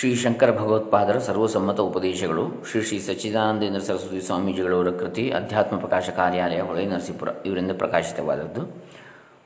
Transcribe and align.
ಶ್ರೀ 0.00 0.14
ಶಂಕರ 0.14 0.50
ಭಗವತ್ಪಾದರ 0.50 1.18
ಸರ್ವಸಮ್ಮತ 1.18 1.80
ಉಪದೇಶಗಳು, 1.80 2.64
ಶ್ರೀ 2.70 2.82
ಶ್ರೀ 2.82 2.98
ಸಚ್ಚಿದಾನಂದೇಂದ್ರ 2.98 3.80
ಸರಸ್ವತಿ 3.80 4.20
ಸ್ವಾಮೀಜಿಗಳವರ 4.20 4.90
ಕೃತಿ, 4.90 5.30
ಅಧ್ಯಾತ್ಮ 5.30 5.78
ಪ್ರಕಾಶ 5.78 6.10
ಕಾರ್ಯಾಲಯ 6.10 6.60
ಹೊಳೆ 6.60 6.86
ನರಸೀಪುರ 6.86 7.28
ಇವರಿಂದ 7.46 7.70
ಪ್ರಕಾಶಿತವಾದದ್ದು. 7.78 8.84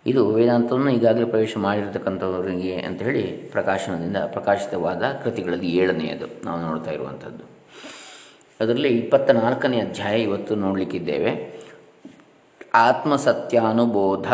ಇದು 0.06 0.28
ವೇದಾಂತವನ್ನು 0.28 0.90
ಈಗಾಗಲೇ 0.90 1.24
ಪ್ರವೇಶ 1.24 1.56
ಮಾಡಿರತಕ್ಕಂಥವರಿಗೆ 1.56 2.74
ಹೇಳಿ 2.74 3.22
ಪ್ರಕಾಶನದಿಂದ 3.22 4.16
ಪ್ರಕಾಶಿತವಾದ 4.16 5.02
ಕೃತಿಗಳಲ್ಲಿ 5.24 5.66
ಏಳನೆಯದು 5.66 6.44
ನಾವು 6.44 6.60
ನೋಡ್ತಾ 6.60 6.90
ಇರುವಂಥದ್ದು. 6.90 7.44
ಅದರಲ್ಲಿ 8.60 8.88
ಇಪ್ಪತ್ತ 8.88 9.30
ನಾಲ್ಕನೇ 9.30 9.80
ಅಧ್ಯಾಯ 9.80 10.22
ಇವತ್ತು 10.22 10.54
ನೋಡಲಿಕ್ಕಿದ್ದೇವೆ. 10.54 11.60
ಆತ್ಮಸತ್ಯಾನುಬೋಧ 12.74 14.32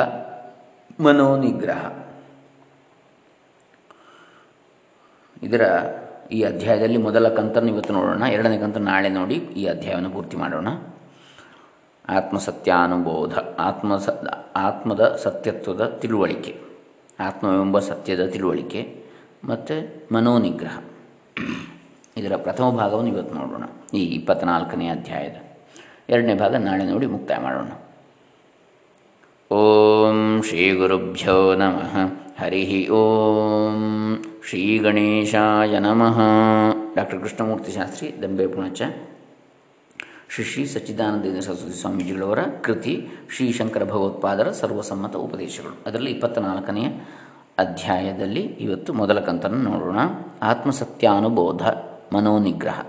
ಮನೋನಿಗ್ರಹ. 1.01 1.93
ಇದರ 5.43 5.83
ಈ 6.33 6.43
ಅಧ್ಯಾಯದಲ್ಲಿ 6.43 6.97
ಮೊದಲ 6.97 7.29
ಕಂತನ್ನು 7.29 7.69
ಇವತ್ತು 7.69 7.93
ನೋಡೋಣ. 7.93 8.23
ಎರಡನೇ 8.23 8.59
ಕಂತನ್ನು 8.59 8.91
ನಾಳೆ 8.91 9.09
ನೋಡಿ 9.09 9.35
ಈ 9.35 9.65
ಅಧ್ಯಾಯವನ್ನು 9.65 10.11
ಪೂರ್ತಿ 10.11 10.37
ಮಾಡೋಣ. 10.37 10.69
ಆತ್ಮಸತ್ಯಾನುಬೋಧ 12.09 13.39
ಆತ್ಮ 13.59 13.97
ಸ 13.97 14.09
ಆತ್ಮದ 14.57 15.21
ಸತ್ಯತ್ವದ 15.23 15.85
ತಿಳುವಳಿಕೆ, 15.85 16.57
ಆತ್ಮವೆಂಬ 17.21 17.79
ಸತ್ಯದ 17.79 18.27
ತಿಳುವಳಿಕೆ 18.27 19.05
ಮತ್ತು 19.45 19.75
ಮನೋನಿಗ್ರಹ. 20.15 20.79
ಇದರ 22.17 22.37
ಪ್ರಥಮ 22.37 22.71
ಭಾಗವನ್ನು 22.71 23.11
ಇವತ್ತು 23.11 23.35
ನೋಡೋಣ. 23.35 23.63
ಈ 23.95 24.05
ಇಪ್ಪತ್ತ್ನಾಲ್ಕನೇ 24.05 24.89
ಅಧ್ಯಾಯದ 24.89 25.37
ಎರಡನೇ 26.09 26.35
ಭಾಗ 26.35 26.55
ನಾಳೆ 26.55 26.85
ನೋಡಿ 26.85 27.07
ಮುಕ್ತಾಯ 27.07 27.39
ಮಾಡೋಣ. 27.39 27.71
ಓಂ 29.55 30.43
ಶ್ರೀ 30.43 30.75
ಗುರುಭ್ಯೋ 30.75 31.55
ನಮಃ. 31.55 31.97
ಹರಿ 32.43 32.89
ಓಂ. 32.89 34.25
ಶ್ರೀ 34.49 34.79
ಗಣೇಶಾಯ 34.79 35.79
ನಮಃ. 35.79 36.21
ಡಾಕ್ಟರ್ 36.97 37.21
ಕೃಷ್ಣಮೂರ್ತಿ 37.21 37.73
ಶಾಸ್ತ್ರಿ, 37.73 38.15
ದಂಬೆ 38.23 38.47
ಪುಣಚ. 38.47 38.83
ಶ್ರೀ 40.29 40.45
ಶ್ರೀ 40.45 40.67
ಸಚ್ಚಿದಾನಂದ 40.67 41.41
ಸರಸ್ವತಿ 41.41 41.81
ಸ್ವಾಮೀಜಿಗಳವರ 41.81 42.39
ಕೃತಿ, 42.63 43.09
ಶ್ರೀ 43.37 43.53
ಶಂಕರ 43.53 43.85
ಭಗವತ್ಪಾದರ 43.85 44.51
ಸರ್ವಸಮ್ಮತ 44.51 45.17
ಉಪದೇಶಗಳು. 45.17 45.79
ಅದರಲ್ಲಿ 45.87 46.11
ಇಪ್ಪತ್ತ 46.11 46.39
ನಾಲ್ಕನೆಯ 46.39 46.87
ಅಧ್ಯಾಯದಲ್ಲಿ 47.59 48.41
ಇವತ್ತು 48.41 48.93
ಮೊದಲ 48.93 49.21
ಕಂತನ್ನು 49.21 49.71
ನೋಡೋಣ. 49.71 49.99
ಆತ್ಮಸತ್ಯಾನುಬೋಧ, 50.43 51.63
ಮನೋನಿಗ್ರಹ. 52.17 52.83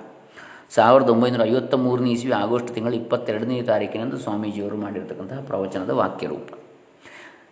ಸಾವಿರದ 0.70 1.10
ಒಂಬೈನೂರ 1.10 1.44
ಐವತ್ತ 1.44 1.74
ಮೂರನೇ 1.74 2.12
ಇಸ್ವಿ 2.12 2.32
ಆಗಸ್ಟ್ 2.32 2.68
ತಿಂಗಳ 2.68 2.94
ಇಪ್ಪತ್ತೆರಡನೇ 2.94 3.62
ತಾರೀಕಿನಂದು 3.62 4.18
ಸ್ವಾಮೀಜಿಯವರು 4.18 4.78
ಮಾಡಿರತಕ್ಕಂತಹ 4.78 5.40
ಪ್ರವಚನದ 5.40 5.90
ವಾಕ್ಯರೂಪ. 5.90 6.50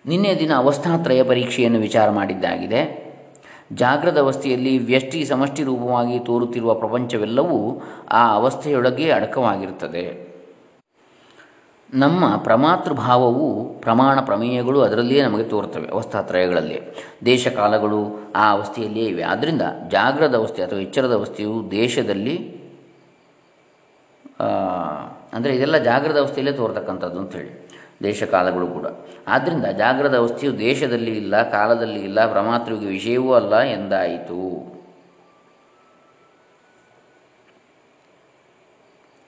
ನಿನ್ನೆ 0.05 0.39
ದಿನ 0.39 0.55
ಅವಸ್ಥಾತ್ರಯ 0.55 1.23
ಪರೀಕ್ಷೆಯನ್ನು 1.23 1.79
ವಿಚಾರ 1.79 2.09
ಮಾಡಿದ್ದಾಗಿದೆ. 2.09 3.08
ಜಾಗೃತ 3.73 4.17
ಅವಸ್ಥೆಯಲ್ಲಿ 4.17 4.77
ವ್ಯಷ್ಟಿ 4.77 5.25
ಸಮಷ್ಟಿ 5.25 5.63
ರೂಪವಾಗಿ 5.63 6.19
ತೋರುತ್ತಿರುವ 6.19 6.73
ಪ್ರಪಂಚವೆಲ್ಲವೂ 6.73 7.81
ಆ 8.11 8.33
ಅವಸ್ಥೆಯೊಳಗೆ 8.33 9.11
ಅಡಕವಾಗಿರುತ್ತದೆ. 9.11 10.29
ನಮ್ಮ 11.93 12.35
ಪ್ರಮಾತೃಭಾವವು 12.37 13.73
ಪ್ರಮಾಣ 13.81 14.21
ಪ್ರಮೇಯಗಳು 14.21 14.81
ಅದರಲ್ಲಿಯೇ 14.81 15.21
ನಮಗೆ 15.23 15.43
ತೋರುತ್ತವೆ, 15.43 15.87
ಅವಸ್ಥಾತ್ರಯಗಳಲ್ಲಿ. 15.87 16.81
ದೇಶಕಾಲಗಳು 17.25 18.31
ಆ 18.35 18.51
ಅವಸ್ಥೆಯಲ್ಲಿಯೇ 18.51 19.05
ಇವೆ. 19.05 19.23
ಆದ್ದರಿಂದ 19.23 19.61
ಜಾಗ್ರದ 19.91 20.35
ಅವಸ್ಥೆ 20.35 20.63
ಅಥವಾ 20.63 20.79
ಎಚ್ಚರದ 20.79 21.13
ಅವಸ್ಥೆಯು 21.13 21.71
ದೇಶದಲ್ಲಿ 21.71 22.59
ಅಂದರೆ 25.33 25.55
ಇದೆಲ್ಲ 25.55 25.77
ಜಾಗ್ರದ 25.77 26.19
ಅವಸ್ಥೆಯಲ್ಲೇ 26.19 26.51
ತೋರ್ತಕ್ಕಂಥದ್ದು 26.51 27.19
ಅಂಥೇಳಿ 27.19 27.69
ದೇಶಕಾಲಗಳು 28.03 28.67
ಕೂಡ. 28.67 28.85
ಆದ್ದರಿಂದ 29.27 29.65
ಜಾಗ್ರದ 29.65 30.17
ಅವಸ್ಥೆಯು 30.17 30.59
ದೇಶದಲ್ಲಿ 30.59 31.11
ಇಲ್ಲ, 31.11 31.49
ಕಾಲದಲ್ಲಿ 31.49 31.99
ಇಲ್ಲ 31.99 32.31
ಪ್ರಮಾತೃವಿಗೆ 32.31 32.85
ವಿಷಯವೂ 32.85 33.33
ಅಲ್ಲ 33.33 33.57
ಎಂದಾಯಿತು. 33.57 34.79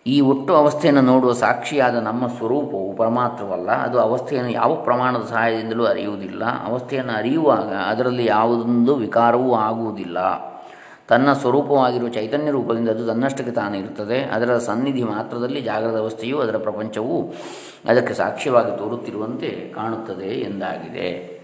ಈ 0.08 0.22
ಒಟ್ಟು 0.22 0.56
ಅವಸ್ಥೆಯನ್ನು 0.56 1.02
ನೋಡುವ 1.02 1.34
ಸಾಕ್ಷಿಯಾದ 1.34 1.96
ನಮ್ಮ 1.96 2.28
ಸ್ವರೂಪವು 2.28 2.96
ಪರಮಾತ್ರವಲ್ಲ 2.96 3.72
ಅದು 3.72 4.00
ಅವಸ್ಥೆಯನ್ನು 4.00 4.52
ಯಾವ 4.52 4.76
ಪ್ರಮಾಣದ 4.76 5.22
ಸಹಾಯದಿಂದಲೂ 5.22 5.86
ಅರಿಯುವುದಿಲ್ಲ. 5.86 6.66
ಅವಸ್ಥೆಯನ್ನು 6.66 7.14
ಅರಿಯುವಾಗ 7.14 7.74
ಅದರಲ್ಲಿ 7.74 8.26
ಯಾವುದೊಂದು 8.26 8.96
ವಿಕಾರವೂ 8.96 9.56
ಆಗುವುದಿಲ್ಲ. 9.56 10.51
ತನ್ನ 11.12 11.34
ಸ್ವರೂಪವಾಗಿರುವ 11.34 12.10
ಚೈತನ್ಯ 12.10 12.52
ರೂಪದಿಂದ 12.52 12.90
ಅದು 12.90 13.08
ತನ್ನಷ್ಟಕ್ಕೆ 13.08 13.52
ತಾನೇ 13.52 13.78
ಇರುತ್ತದೆ. 13.80 14.24
ಅದರ 14.24 14.58
ಸನ್ನಿಧಿ 14.58 15.04
ಮಾತ್ರದಲ್ಲಿ 15.04 15.62
ಜಾಗೃತ 15.62 15.96
ಅವಸ್ಥೆಯು 15.96 16.40
ಅದರ 16.40 16.58
ಪ್ರಪಂಚವು 16.58 17.34
ಅದಕ್ಕೆ 17.86 18.14
ಸಾಕ್ಷ್ಯವಾಗಿ 18.14 18.78
ತೋರುತ್ತಿರುವಂತೆ 18.78 19.74
ಕಾಣುತ್ತದೆ 19.76 20.28
ಎಂದಾಗಿದೆ. 20.28 21.42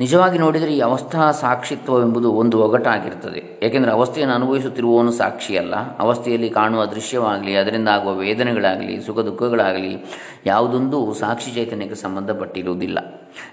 ನಿಜವಾಗಿ 0.00 0.38
ನೋಡಿದರೆ 0.38 0.76
ಈ 0.76 0.80
ಅವಸ್ಥಾ 0.80 1.30
ಸಾಕ್ಷಿತ್ವವೆಂಬುದು 1.30 2.32
ಒಂದು 2.32 2.58
ಒಗಟಾಗಿರುತ್ತದೆ. 2.60 3.60
ಏಕೆಂದರೆ 3.62 3.90
ಅವಸ್ಥೆಯನ್ನು 3.90 4.34
ಅನುಭವಿಸುತ್ತಿರುವವನು 4.34 5.12
ಸಾಕ್ಷಿಯಲ್ಲ 5.12 5.98
ಅವಸ್ಥೆಯಲ್ಲಿ 5.98 6.50
ಕಾಣುವ 6.50 6.84
ದೃಶ್ಯವಾಗಲಿ, 6.84 7.56
ಅದರಿಂದ 7.56 7.88
ಆಗುವ 7.88 8.14
ವೇದನೆಗಳಾಗಲಿ, 8.14 9.02
ಸುಖ 9.02 9.18
ದುಃಖಗಳಾಗಲಿ 9.18 10.04
ಯಾವುದೊಂದು 10.46 11.14
ಸಾಕ್ಷಿ 11.14 11.50
ಚೈತನ್ಯಕ್ಕೆ 11.50 11.94
ಸಂಬಂಧಪಟ್ಟಿರುವುದಿಲ್ಲ. 11.94 12.98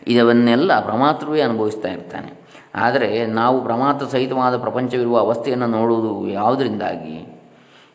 ಇದವನ್ನೆಲ್ಲ 0.07 0.79
ಪ್ರಮಾತ್ರವೇ 0.79 1.41
ಅನುಭವಿಸ್ತಾ 1.41 1.89
ಇರ್ತಾನೆ. 1.89 2.44
ಆದರೆ 2.75 3.25
ನಾವು 3.25 3.63
ಪ್ರಮಾತ್ರ 3.63 4.05
ಸಹಿತವಾದ 4.05 4.57
ಪ್ರಪಂಚವಿರುವ 4.57 5.19
ಅವಸ್ಥೆಯನ್ನು 5.19 5.67
ನೋಡುವುದು 5.67 6.27
ಯಾವುದರಿಂದಾಗಿ? 6.27 7.43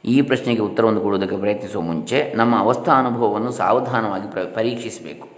ಈ 0.04 0.22
ಪ್ರಶ್ನೆಗೆ 0.22 0.60
ಉತ್ತರವನ್ನು 0.60 1.00
ಕೊಡುವುದಕ್ಕೆ 1.00 1.36
ಪ್ರಯತ್ನಿಸುವ 1.36 1.82
ಮುಂಚೆ 1.82 2.32
ನಮ್ಮ 2.36 2.58
ಅವಸ್ಥಾ 2.58 2.92
ಅನುಭವವನ್ನು 2.92 3.52
ಸಾವಧಾನವಾಗಿ 3.52 4.30
ಪ್ರ, 4.30 4.40
ಪರೀಕ್ಷಿಸಬೇಕು. 4.54 5.28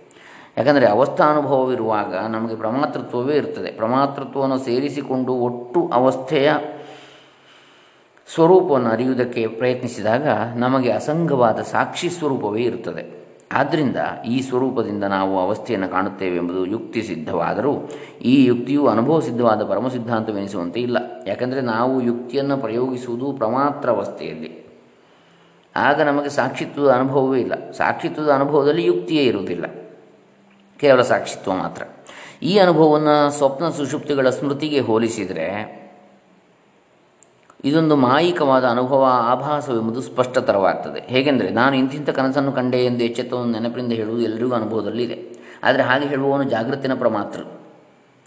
ಯಾಕಂದರೆ 0.58 0.86
ಅವಸ್ಥಾ 0.86 1.24
ಅನುಭವವಿರುವಾಗ 1.24 2.16
ನಮಗೆ 2.16 2.56
ಪ್ರಮಾತೃತ್ವವೇ 2.56 3.36
ಇರ್ತದೆ. 3.36 3.72
ಪ್ರಮಾತೃತ್ವವನ್ನು 3.72 4.58
ಸೇರಿಸಿಕೊಂಡು 4.58 5.32
ಒಟ್ಟು 5.32 5.90
ಅವಸ್ಥೆಯ 5.92 6.52
ಸ್ವರೂಪವನ್ನು 8.34 8.90
ಅರಿಯುವುದಕ್ಕೆ 8.90 9.46
ಪ್ರಯತ್ನಿಸಿದಾಗ 9.46 10.26
ನಮಗೆ 10.56 10.92
ಅಸಂಗವಾದ 10.92 11.62
ಸಾಕ್ಷಿ 11.62 12.10
ಸ್ವರೂಪವೇ 12.10 12.62
ಇರುತ್ತದೆ 12.62 13.21
ಆದ್ದರಿಂದ 13.52 13.96
ಈ 14.26 14.40
ಸ್ವರೂಪದಿಂದ 14.40 15.04
ನಾವು 15.04 15.40
ಅವಸ್ಥೆಯನ್ನು 15.40 15.88
ಕಾಣುತ್ತೇವೆ 15.88 16.36
ಎಂಬುದು 16.36 16.66
ಯುಕ್ತಿ 16.66 17.02
ಸಿದ್ಧವಾದರೂ 17.02 17.90
ಈ 18.22 18.44
ಯುಕ್ತಿಯು 18.44 18.86
ಅನುಭವ 18.86 19.20
ಸಿದ್ಧವಾದ 19.20 19.64
ಪರಮ 19.64 19.88
ಸಿದ್ಧಾಂತವೆನಿಸುವಂತೆ 19.88 20.80
ಇಲ್ಲ. 20.80 20.98
ಯಾಕೆಂದರೆ 21.26 21.60
ನಾವು 21.60 22.02
ಯುಕ್ತಿಯನ್ನು 22.02 22.56
ಪ್ರಯೋಗಿಸುವುದು 22.56 23.32
ಪ್ರಮಾತ್ರ 23.32 23.90
ಅವಸ್ಥೆಯಲ್ಲಿ. 23.90 24.62
ಆಗ 25.76 26.02
ನಮಗೆ 26.02 26.28
ಸಾಕ್ಷಿತ್ವದ 26.28 26.90
ಅನುಭವವೇ 26.90 27.40
ಇಲ್ಲ. 27.40 27.70
ಸಾಕ್ಷಿತ್ವದ 27.70 28.30
ಅನುಭವದಲ್ಲಿ 28.30 28.84
ಯುಕ್ತಿಯೇ 28.84 29.22
ಇರುವುದಿಲ್ಲ. 29.22 29.66
ಕೇವಲ 30.78 31.02
ಸಾಕ್ಷಿತ್ವ 31.02 31.52
ಮಾತ್ರ. 31.52 31.82
ಈ 32.42 32.58
ಅನುಭವವನ್ನು 32.58 33.30
ಸ್ವಪ್ನ 33.30 33.68
ಸುಷುಪ್ತಿಗಳ 33.68 34.30
ಸ್ಮೃತಿಗೆ 34.30 34.80
ಹೋಲಿಸಿದರೆ 34.80 35.81
ಇದೊಂದು 37.64 37.96
ಮಾಯಿಕವಾದ 37.96 38.64
ಅನುಭವ, 38.64 39.06
ಆಭಾಸವೆಂಬುದು 39.10 40.00
ಸ್ಪಷ್ಟತರವಾಗ್ತದೆ. 40.00 41.00
ಹೇಗೆಂದರೆ, 41.06 41.50
ನಾನು 41.50 41.76
ಇಂತಿಂಥ 41.76 42.08
ಕನಸನ್ನು 42.08 42.52
ಕಂಡೆ 42.52 42.78
ಎಂದು 42.78 43.04
ಎಚ್ಚೆತ್ತವನ್ನು 43.04 43.60
ನೆನಪಿನಿಂದ 43.60 43.92
ಹೇಳುವುದು 43.92 44.22
ಎಲ್ಲರಿಗೂ 44.22 44.54
ಅನುಭವದಲ್ಲಿದೆ 44.54 45.42
ಆದರೆ 45.64 45.82
ಹಾಗೆ 45.82 46.06
ಹೇಳುವವನು 46.06 46.42
ಜಾಗೃತಿನ 46.42 46.94
ಪ್ರಮಾತೃ 46.94 47.42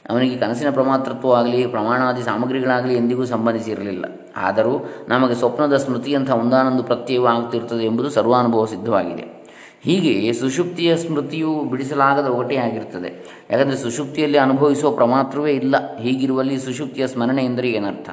ಅವನಿಗೆ 0.09 0.37
ಕನಸಿನ 0.37 0.69
ಪ್ರಮಾತೃತ್ವ 0.69 1.33
ಆಗಲಿ, 1.33 1.67
ಪ್ರಮಾಣಾದಿ 1.67 2.23
ಸಾಮಗ್ರಿಗಳಾಗಲಿ 2.23 2.95
ಎಂದಿಗೂ 2.95 3.25
ಸಂಬಂಧಿಸಿರಲಿಲ್ಲ. 3.25 4.05
ಆದರೂ 4.37 4.89
ನಮಗೆ 5.07 5.35
ಸ್ವಪ್ನದ 5.35 5.77
ಸ್ಮೃತಿಯಂಥ 5.77 6.31
ಒಂದಾನೊಂದು 6.31 6.83
ಪ್ರತ್ಯಯವು 6.83 7.25
ಆಗುತ್ತಿರುತ್ತದೆ 7.25 7.85
ಎಂಬುದು 7.85 8.09
ಸರ್ವಾನುಭವ 8.09 8.65
ಸಿದ್ಧವಾಗಿದೆ. 8.65 9.45
ಹೀಗೆ 9.81 10.33
ಸುಷುಪ್ತಿಯ 10.33 10.97
ಸ್ಮೃತಿಯು 10.97 11.63
ಬಿಡಿಸಲಾಗದ 11.63 12.27
ಒಗಟೆಯಾಗಿರುತ್ತದೆ 12.27 13.39
ಯಾಕಂದರೆ 13.51 13.77
ಸುಷುಪ್ತಿಯಲ್ಲಿ 13.77 14.37
ಅನುಭವಿಸುವ 14.37 14.91
ಪ್ರಮಾತ್ರವೇ 14.91 15.51
ಇಲ್ಲ. 15.53 15.97
ಹೀಗಿರುವಲ್ಲಿ 15.97 16.59
ಸುಷುಪ್ತಿಯ 16.59 17.07
ಸ್ಮರಣೆ 17.07 17.45
ಎಂದರೆ 17.45 17.69
ಏನರ್ಥ? 17.69 18.09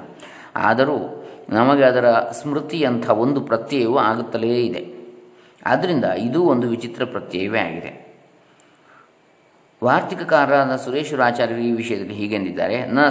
ಆದರೂ 0.56 1.24
ನಮಗೆ 1.50 1.84
ಅದರ 1.84 2.10
ಸ್ಮೃತಿಯಂಥ 2.12 3.10
ಒಂದು 3.10 3.40
ಪ್ರತ್ಯಯವು 3.40 3.98
ಆಗುತ್ತಲೇ 3.98 4.62
ಇದೆ. 4.62 5.02
ಆದ್ದರಿಂದ 5.66 6.04
ಇದು 6.04 6.42
ಒಂದು 6.42 6.68
ವಿಚಿತ್ರ 6.68 7.04
ಪ್ರತ್ಯಯವೇ 7.04 7.60
ಆಗಿದೆ. 7.60 8.12
ವಾರ್ತಿಕಕಾರರಾದ 9.84 10.76
ಸುರೇಶ್ವರಾಚಾರ್ಯರು 10.76 11.60
ಈ 11.60 11.72
ವಿಷಯದಲ್ಲಿ 11.72 12.14
ಹೀಗೆಂದಿದ್ದಾರೆ. 12.14 12.86
ನ 12.86 13.08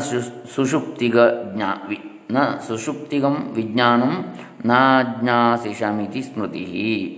ಸುಷುಪ್ತಿಗ 0.55 1.17
ಜ್ಞಾ 1.55 1.85
ವಿ 1.87 1.97
ನ 2.31 2.37
ಸುಷುಪ್ತಿಗಂ 2.67 3.51
ವಿಜ್ಞಾನಂ 3.53 4.25
ನಾಜ್ಞಾಸಿಷಮಿತಿ 4.65 6.21
ಸ್ಮೃತಿ 6.21 7.17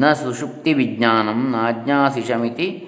ನ 0.00 0.12
ಸುಷುಪ್ತಿ 0.12 0.72
ವಿಜ್ಞಾನಂ 0.72 1.50
ನಾಜ್ಞಾಸಿಷಮಿತಿ 1.50 2.87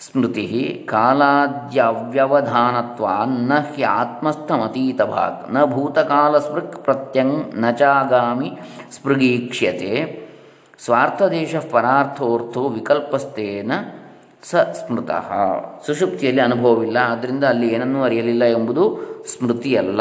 ಸ್ಮೃತಿ 0.00 0.86
ಕಾಲಾದ್ಯವ್ಯವಧಾನತ್ವ 0.88 3.06
ನ 3.48 3.54
ಹ್ಯಾತ್ಮಸ್ಥಮತೀತ 3.54 5.02
ಭಾಗ್ನ 5.02 5.64
ಭೂತಕಾಲ 5.64 6.38
ಸ್ಮೃಕ್ 6.38 6.84
ಪ್ರತ್ಯಂಗ್ನ 6.84 7.70
ಚಾಗಾಮಿ 7.70 8.52
ಸ್ಪೃಗೀಕ್ಷ್ಯತೆ 8.92 10.24
ಸ್ವಾರ್ಥದೇಶ 10.84 11.54
ಪರಾರ್ಥೋರ್ಥೋ 11.70 12.68
ವಿಕಲ್ಪಸ್ಥೇನ 12.68 13.72
ಸ 14.42 14.54
ಸ್ಮೃತಃ. 14.54 15.30
ಸುಷುಪ್ತಿಯಲ್ಲಿ 15.86 16.42
ಅನುಭವವಿಲ್ಲ 16.42 16.98
ಆದ್ದರಿಂದ 17.10 17.44
ಅಲ್ಲಿ 17.44 17.74
ಏನನ್ನೂ 17.74 18.02
ಅರಿಯಲಿಲ್ಲ 18.02 18.44
ಎಂಬುದು 18.44 19.00
ಸ್ಮೃತಿಯಲ್ಲ, 19.32 20.00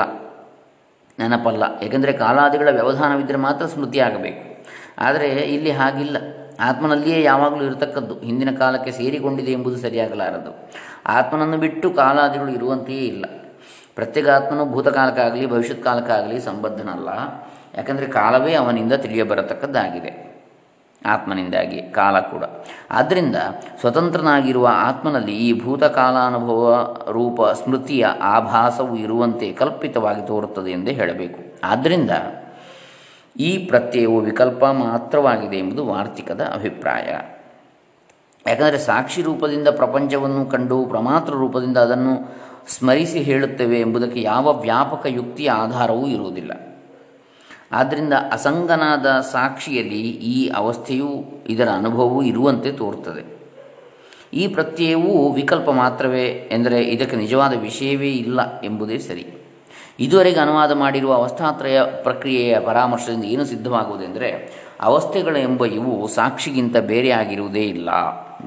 ನೆನಪಲ್ಲ. 1.19 1.63
ಏಕೆಂದರೆ 1.83 2.13
ಕಾಲಾದಿಗಳ 2.13 2.69
ವ್ಯವಧಾನವಿದ್ದರೆ 2.69 3.37
ಮಾತ್ರ 3.37 3.65
ಸ್ಮೃತಿಯಾಗಬೇಕು. 3.65 4.63
ಆದರೆ 4.97 5.27
ಇಲ್ಲಿ 5.27 5.71
ಹಾಗಿಲ್ಲ. 5.71 6.17
ಆತ್ಮನಲ್ಲಿಯೇ 6.59 7.23
ಯಾವಾಗಲೂ 7.23 7.63
ಇರತಕ್ಕದ್ದು 7.63 8.19
ಹಿಂದಿನ 8.19 8.57
ಕಾಲಕ್ಕೆ 8.57 8.91
ಸೇರಿಕೊಂಡಿದೆ 8.91 9.51
ಎಂಬುದು 9.51 9.77
ಸರಿಯಾಗಲಾರದು. 9.77 10.69
ಆತ್ಮನನ್ನು 11.05 11.57
ಬಿಟ್ಟು 11.57 11.89
ಕಾಲಾದಿಗಳು 11.89 12.49
ಇರುವಂತೆಯೇ 12.49 12.99
ಇಲ್ಲ. 12.99 13.25
ಪ್ರತ್ಯೇಕ 13.95 14.29
ಆತ್ಮನು 14.29 14.65
ಭೂತಕಾಲಕ್ಕಾಗಲಿ 14.65 15.49
ಭವಿಷ್ಯತ್ 15.49 15.83
ಕಾಲಕ್ಕಾಗಲಿ 15.83 16.41
ಸಂಬದ್ಧನಲ್ಲ. 16.41 17.09
ಯಾಕಂದರೆ 17.77 18.05
ಕಾಲವೇ 18.05 18.53
ಅವನಿಂದ 18.53 18.93
ತಿಳಿಯಬರತಕ್ಕದ್ದಾಗಿದೆ. 18.93 20.33
ಆತ್ಮನಿಂದಾಗಿ, 21.05 21.81
ಕಾಲ 21.81 22.19
ಕೂಡ. 22.19 22.43
ಆದ್ದರಿಂದ 22.91 23.35
ಸ್ವತಂತ್ರನಾಗಿರುವ 23.79 24.69
ಆತ್ಮನಲ್ಲಿ 24.71 25.35
ಈ 25.35 25.63
ಭೂತಕಾಲಾನುಭವ 25.63 26.95
ರೂಪ, 27.11 27.41
ಸ್ಮೃತಿಯ 27.41 28.05
ಆಭಾಸವು 28.21 28.95
ಇರುವಂತೆ 28.95 29.51
ಕಲ್ಪಿತವಾಗಿ 29.51 30.27
ತೋರುತ್ತದೆ 30.27 30.71
ಎಂದೇ 30.71 30.91
ಹೇಳಬೇಕು. 30.91 31.39
ಆದ್ದರಿಂದ 31.63 32.11
ಈ 33.39 33.57
ಪ್ರತ್ಯಯವು 33.57 34.19
ವಿಕಲ್ಪ 34.19 34.65
ಮಾತ್ರವಾಗಿದೆ 34.65 35.57
ಎಂಬುದು 35.57 35.85
ವಾರ್ತಿಕದ 35.85 36.41
ಅಭಿಪ್ರಾಯ. 36.41 37.07
ಯಾಕಂದರೆ 38.47 38.77
ಸಾಕ್ಷಿ 38.77 39.21
ರೂಪದಿಂದ 39.21 39.67
ಪ್ರಪಂಚವನ್ನು 39.67 40.45
ಕಂಡು 40.45 40.85
ಪ್ರಮಾತ್ರ 40.85 41.33
ರೂಪದಿಂದ 41.33 41.77
ಅದನ್ನು 41.77 42.43
ಸ್ಮರಿಸಿ 42.67 43.19
ಹೇಳುತ್ತೇವೆ 43.19 43.79
ಎಂಬುದಕ್ಕೆ 43.79 44.21
ಯಾವ 44.21 44.61
ವ್ಯಾಪಕ 44.61 45.05
ಯುಕ್ತಿಯ 45.05 45.51
ಆಧಾರವೂ 45.51 46.07
ಇರುವುದಿಲ್ಲ. 46.07 46.51
ಆದ್ದರಿಂದ 47.71 48.13
ಅಸಂಗನಾದ 48.31 49.05
ಸಾಕ್ಷಿಯಲ್ಲಿ 49.05 50.01
ಈ 50.09 50.49
ಅವಸ್ಥೆಯು 50.49 51.23
ಇದರ 51.49 51.69
ಅನುಭವವೂ 51.69 52.23
ಇರುವಂತೆ 52.23 52.71
ತೋರುತ್ತದೆ. 52.71 53.43
ಈ 54.33 54.47
ಪ್ರತ್ಯಯವು 54.47 55.33
ವಿಕಲ್ಪ 55.33 55.69
ಮಾತ್ರವೇ 55.69 56.49
ಎಂದರೆ 56.51 56.83
ಇದಕ್ಕೆ 56.83 57.15
ನಿಜವಾದ 57.15 57.53
ವಿಷಯವೇ 57.59 58.11
ಇಲ್ಲ 58.11 58.61
ಎಂಬುದೇ 58.61 58.97
ಸರಿ. 58.97 59.42
ಇದುವರೆಗೆ 59.99 60.39
ಅನುವಾದ 60.39 60.71
ಮಾಡಿರುವ 60.71 61.13
ಅವಸ್ಥಾತ್ರಯ 61.13 61.81
ಪ್ರಕ್ರಿಯೆಯ 61.81 62.59
ಪರಾಮರ್ಶದಿಂದ 62.59 63.23
ಏನು 63.23 63.45
ಸಿದ್ಧವಾಗುವುದೆಂದರೆ, 63.45 64.51
ಅವಸ್ಥೆಗಳು 64.81 65.37
ಎಂಬ 65.37 65.65
ಇವು 65.65 66.07
ಸಾಕ್ಷಿಗಿಂತ 66.07 66.77
ಬೇರೆಯಾಗಿರುವುದೇ 66.77 67.61
ಇಲ್ಲ. 67.61 67.89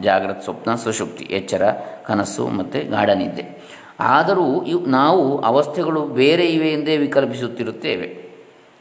ಜಾಗ್ರತ 0.02 0.44
ಸ್ವಪ್ನ 0.44 0.74
ಸುಷುಪ್ತಿ 0.74 1.24
ಎಚ್ಚರ, 1.24 1.72
ಕನಸು 2.06 2.48
ಮತ್ತು 2.48 2.90
ಗಾಢನಿದ್ದೆ. 2.90 3.76
ಆದರೂ 4.00 4.62
ಇವು 4.62 4.86
ನಾವು 4.86 5.38
ಅವಸ್ಥೆಗಳು 5.38 6.02
ಬೇರೆ 6.02 6.46
ಇವೆ 6.46 6.72
ಎಂದೇ 6.72 6.96
ವಿಕಲ್ಪಿಸುತ್ತಿರುತ್ತೇವೆ. 6.96 8.25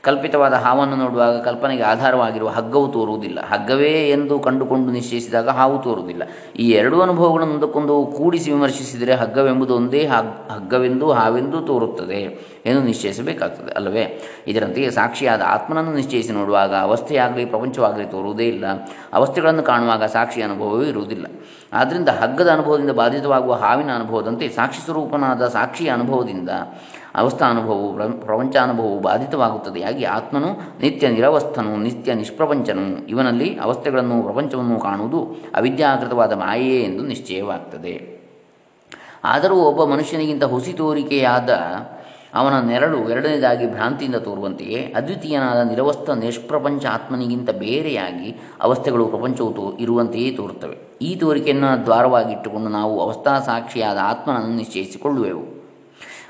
ಕಲ್ಪಿತವಾದ 0.05 0.55
ಹಾವನ್ನು 0.65 0.95
ನೋಡುವಾಗ 0.95 1.35
ಕಲ್ಪನೆಗೆ 1.41 1.83
ಆಧಾರವಾಗಿರುವ 1.83 2.49
ಹಗ್ಗವು 2.49 2.87
ತೋರುವುದಿಲ್ಲ. 2.87 3.39
ಹಗ್ಗವೇ 3.51 3.91
ಎಂದು 4.09 4.35
ಕಂಡುಕೊಂಡು 4.39 4.91
ನಿಶ್ಚಯಿಸಿದಾಗ 4.91 5.49
ಹಾವು 5.59 5.77
ತೋರುವುದಿಲ್ಲ. 5.83 6.23
ಈ 6.59 6.65
ಎರಡೂ 6.71 6.97
ಅನುಭವಗಳನ್ನು 7.01 7.53
ಒಂದಕ್ಕೊಂದು 7.53 7.95
ಕೂಡಿಸಿ 8.17 8.49
ವಿಮರ್ಶಿಸಿದರೆ 8.51 9.13
ಹಗ್ಗವೆಂಬುದು 9.13 9.75
ಒಂದೇ 9.75 10.01
ಹಗ್ಗವೆಂದು 10.53 11.07
ಹಾವೆಂದು 11.11 11.61
ತೋರುತ್ತದೆ 11.61 12.21
ಎಂದು 12.65 12.81
ನಿಶ್ಚಯಿಸಬೇಕಾಗ್ತದೆ, 12.81 13.71
ಅಲ್ಲವೇ? 13.71 14.05
ಇದರಂತೆಯೇ 14.47 14.89
ಸಾಕ್ಷಿಯಾದ 14.89 15.41
ಆತ್ಮನನ್ನು 15.47 15.93
ನಿಶ್ಚಯಿಸಿ 15.93 16.31
ನೋಡುವಾಗ 16.31 16.73
ಅವಸ್ಥೆಯಾಗಲಿ 16.75 17.45
ಪ್ರಪಂಚವಾಗಲಿ 17.45 18.05
ತೋರುವುದೇ 18.05 18.47
ಇಲ್ಲ. 18.47 18.65
ಅವಸ್ಥೆಗಳನ್ನು 19.13 19.63
ಕಾಣುವಾಗ 19.63 20.03
ಸಾಕ್ಷಿಯ 20.03 20.43
ಅನುಭವವೇ 20.43 20.87
ಇರುವುದಿಲ್ಲ. 20.89 21.25
ಆದ್ದರಿಂದ 21.73 22.09
ಹಗ್ಗದ 22.21 22.49
ಅನುಭವದಿಂದ 22.49 22.91
ಬಾಧಿತವಾಗುವ 22.91 23.53
ಹಾವಿನ 23.53 23.91
ಅನುಭವದಂತೆ 23.95 24.45
ಸಾಕ್ಷಿ 24.49 24.81
ಸ್ವರೂಪನಾದ 24.85 25.47
ಸಾಕ್ಷಿಯ 25.47 25.89
ಅನುಭವದಿಂದ 25.89 26.51
ಅವಸ್ಥಾನುಭವವು 27.15 28.21
ಪ್ರಪಂಚಾನುಭವವು 28.21 28.99
ಬಾಧಿತವಾಗುತ್ತದೆ. 28.99 29.83
ಹಾಗೆ 29.83 30.05
ಆತ್ಮನು 30.05 30.47
ನಿತ್ಯ 30.81 31.09
ನಿರವಸ್ಥನು, 31.09 31.77
ನಿತ್ಯ 31.77 32.13
ನಿಷ್ಪ್ರಪಂಚನು. 32.13 33.07
ಇವನಲ್ಲಿ 33.07 33.59
ಅವಸ್ಥೆಗಳನ್ನು 33.59 34.23
ಪ್ರಪಂಚವನ್ನು 34.23 34.79
ಕಾಣುವುದು 34.79 35.35
ಅವಿದ್ಯಾಕೃತವಾದ 35.55 36.33
ಮಾಯೆಯೇ 36.33 36.81
ಎಂದು 36.81 37.03
ನಿಶ್ಚಯವಾಗ್ತದೆ. 37.03 38.15
ಆದರೂ 39.23 39.55
ಒಬ್ಬ 39.55 39.83
ಮನುಷ್ಯನಿಗಿಂತ 39.83 40.43
ಹುಸಿ 40.43 40.73
ತೋರಿಕೆಯಾದ 40.73 41.49
ಅವನ 42.33 42.59
ನೆರಳು 42.59 43.09
ಎರಡನೇದಾಗಿ 43.09 43.71
ಭ್ರಾಂತಿಯಿಂದ 43.71 44.15
ತೋರುವಂತೆಯೇ 44.15 44.93
ಅದ್ವಿತೀಯನಾದ 44.95 45.67
ನಿರವಸ್ಥ 45.67 46.09
ನಿಷ್ಪ್ರಪಂಚ 46.09 46.85
ಆತ್ಮನಿಗಿಂತ 46.85 47.49
ಬೇರೆಯಾಗಿ 47.49 48.41
ಅವಸ್ಥೆಗಳು 48.61 49.07
ಪ್ರಪಂಚವು 49.07 49.53
ತೋ, 49.53 49.77
ಇರುವಂತೆಯೇ 49.79 50.31
ತೋರುತ್ತವೆ. 50.31 50.97
ಈ 51.01 51.15
ತೋರಿಕೆಯನ್ನು 51.15 51.85
ದ್ವಾರವಾಗಿಟ್ಟುಕೊಂಡು 51.85 52.69
ನಾವು 52.69 53.01
ಅವಸ್ಥಾ 53.01 53.39
ಸಾಕ್ಷಿಯಾದ 53.39 53.97
ಆತ್ಮನನ್ನು 54.03 54.55
ನಿಶ್ಚಯಿಸಿಕೊಳ್ಳುವೆವು. 54.55 55.54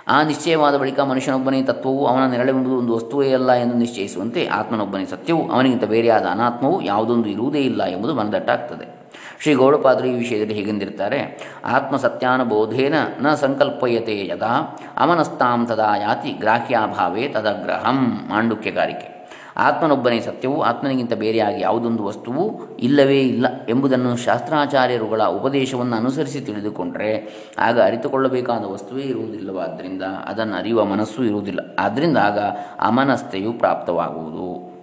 ಆ 0.08 0.24
ನಿಶ್ಚಯವಾದ 0.24 0.78
ಬಳಿಕ 0.78 1.00
ಮನುಷ್ಯನೊಬ್ಬನೇ 1.00 1.64
ತತ್ವವು 1.64 2.08
ಅವನ 2.08 2.30
ನೆರಳೆಂಬುದು 2.32 2.78
ಒಂದು 2.78 2.96
ವಸ್ತುವೇ 2.96 3.34
ಅಲ್ಲ 3.34 3.52
ಎಂದು 3.52 3.76
ನಿಶ್ಚಯಿಸುವಂತೆ 3.76 4.48
ಆತ್ಮನೊಬ್ಬನೇ 4.48 5.06
ಸತ್ಯವು 5.06 5.52
ಅವನಿಗಿಂತ 5.52 5.84
ಬೇರೆಯಾದ 5.84 6.26
ಅನಾತ್ಮವು 6.26 6.82
ಯಾವುದೊಂದು 6.82 7.30
ಇರುವುದೇ 7.30 7.60
ಇಲ್ಲ 7.60 7.84
ಎಂಬುದು 7.84 8.14
ಮನದಟ್ಟಾಗ್ತದೆ. 8.14 9.10
ಶ್ರೀ 9.42 9.54
ಗೌಡಪಾದರು 9.54 10.08
ಈ 10.08 10.14
ವಿಷಯದಲ್ಲಿ 10.14 10.54
ಹೀಗೆಂದಿರ್ತಾರೆ? 10.54 11.50
ಆತ್ಮ 11.66 11.98
ಸತ್ಯಾನುಬೋಧೇನ 11.98 12.94
ನ 13.22 13.34
ಸಂಕಲ್ಪಯತೆ 13.34 14.28
ಯದಾ 14.28 14.80
ಅಮನಸ್ತಾಂ 14.98 15.66
ತದಾ 15.66 15.96
ಯಾತಿ, 15.96 16.30
ಗ್ರಾಹ್ಯಾಭಾವೇ 16.30 17.28
ತದಗ್ರಹಂ, 17.28 18.20
ಮಾಂಡುಕ್ಯಗಾರಿಕೆ. 18.30 19.15
ಆತ್ಮನೊಬ್ಬನೇ 19.58 20.20
ಸತ್ಯವು 20.20 20.62
ಆತ್ಮನಿಗಿಂತ 20.62 21.14
ಬೇರೆಯಾಗಿ 21.14 21.62
ಯಾವುದೊಂದು 21.62 22.04
ವಸ್ತುವು 22.04 22.78
ಇಲ್ಲವೇ 22.78 23.20
ಇಲ್ಲ 23.20 23.46
ಎಂಬುದನ್ನು 23.70 24.18
ಶಾಸ್ತ್ರಾಚಾರ್ಯರುಗಳ 24.18 25.24
ಉಪದೇಶವನ್ನು 25.24 25.96
ಅನುಸರಿಸಿ 25.96 26.40
ತಿಳಿದುಕೊಂಡರೆ 26.40 27.30
ಆಗ 27.60 27.82
ಅರಿತುಕೊಳ್ಳಬೇಕಾದ 27.82 28.64
ವಸ್ತುವೇ 28.66 29.02
ಇರುವುದಿಲ್ಲವಾದ್ದರಿಂದ 29.02 30.04
ಅದನ್ನು 30.04 30.56
ಅರಿಯುವ 30.56 30.86
ಮನಸ್ಸು 30.86 31.24
ಇರುವುದಿಲ್ಲ. 31.24 31.60
ಆದ್ದರಿಂದ 31.80 32.18
ಆಗ 32.18 32.40
ಅಮನಸ್ಥೆಯು 32.80 33.54
ಪ್ರಾಪ್ತವಾಗುವುದು. 33.54 34.76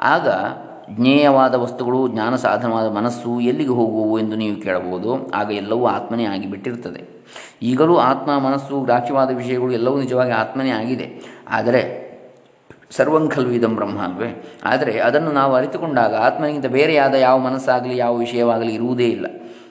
ಆಗ 0.00 0.28
ಜ್ಞೇಯವಾದ 0.90 1.54
ವಸ್ತುಗಳು, 1.54 2.08
ಜ್ಞಾನ 2.08 2.36
ಸಾಧನವಾದ 2.36 2.90
ಮನಸ್ಸು 2.90 3.40
ಎಲ್ಲಿಗೆ 3.40 3.70
ಹೋಗುವು 3.70 4.18
ಎಂದು 4.18 4.36
ನೀವು 4.36 4.62
ಕೇಳಬಹುದು. 4.62 5.30
ಆಗ 5.30 5.52
ಎಲ್ಲವೂ 5.52 5.86
ಆತ್ಮನೇ 5.86 6.24
ಆಗಿಬಿಟ್ಟಿರುತ್ತದೆ. 6.24 7.26
ಈಗಲೂ 7.62 7.96
ಆತ್ಮ, 7.96 8.38
ಮನಸ್ಸು 8.38 8.80
ಗ್ರಾಹ್ಯವಾದ 8.80 9.36
ವಿಷಯಗಳು 9.36 9.72
ಎಲ್ಲವೂ 9.72 10.00
ನಿಜವಾಗಿ 10.00 10.30
ಆತ್ಮನೇ 10.30 10.70
ಆಗಿದೆ. 10.70 11.20
ಆದರೆ 11.48 12.03
ಸರ್ವಂಖಲ್ವಿದಂ 12.96 13.72
ಬ್ರಹ್ಮ 13.76 13.98
ಅಲ್ವೇ 14.02 14.30
ಆದರೆ 14.64 14.94
ಅದನ್ನು 14.98 15.32
ನಾವು 15.32 15.54
ಅರಿತುಕೊಂಡಾಗ 15.54 16.14
ಆತ್ಮನಿಗಿಂತ 16.14 16.66
ಬೇರೆಯಾದ 16.66 17.14
ಯಾವ 17.14 17.38
ಮನಸ್ಸಾಗಲಿ, 17.38 17.96
ಯಾವ 17.96 18.16
ವಿಷಯವಾಗಲಿ 18.16 18.74
ಇರುವುದೇ 18.74 19.08
ಇಲ್ಲ. 19.08 19.26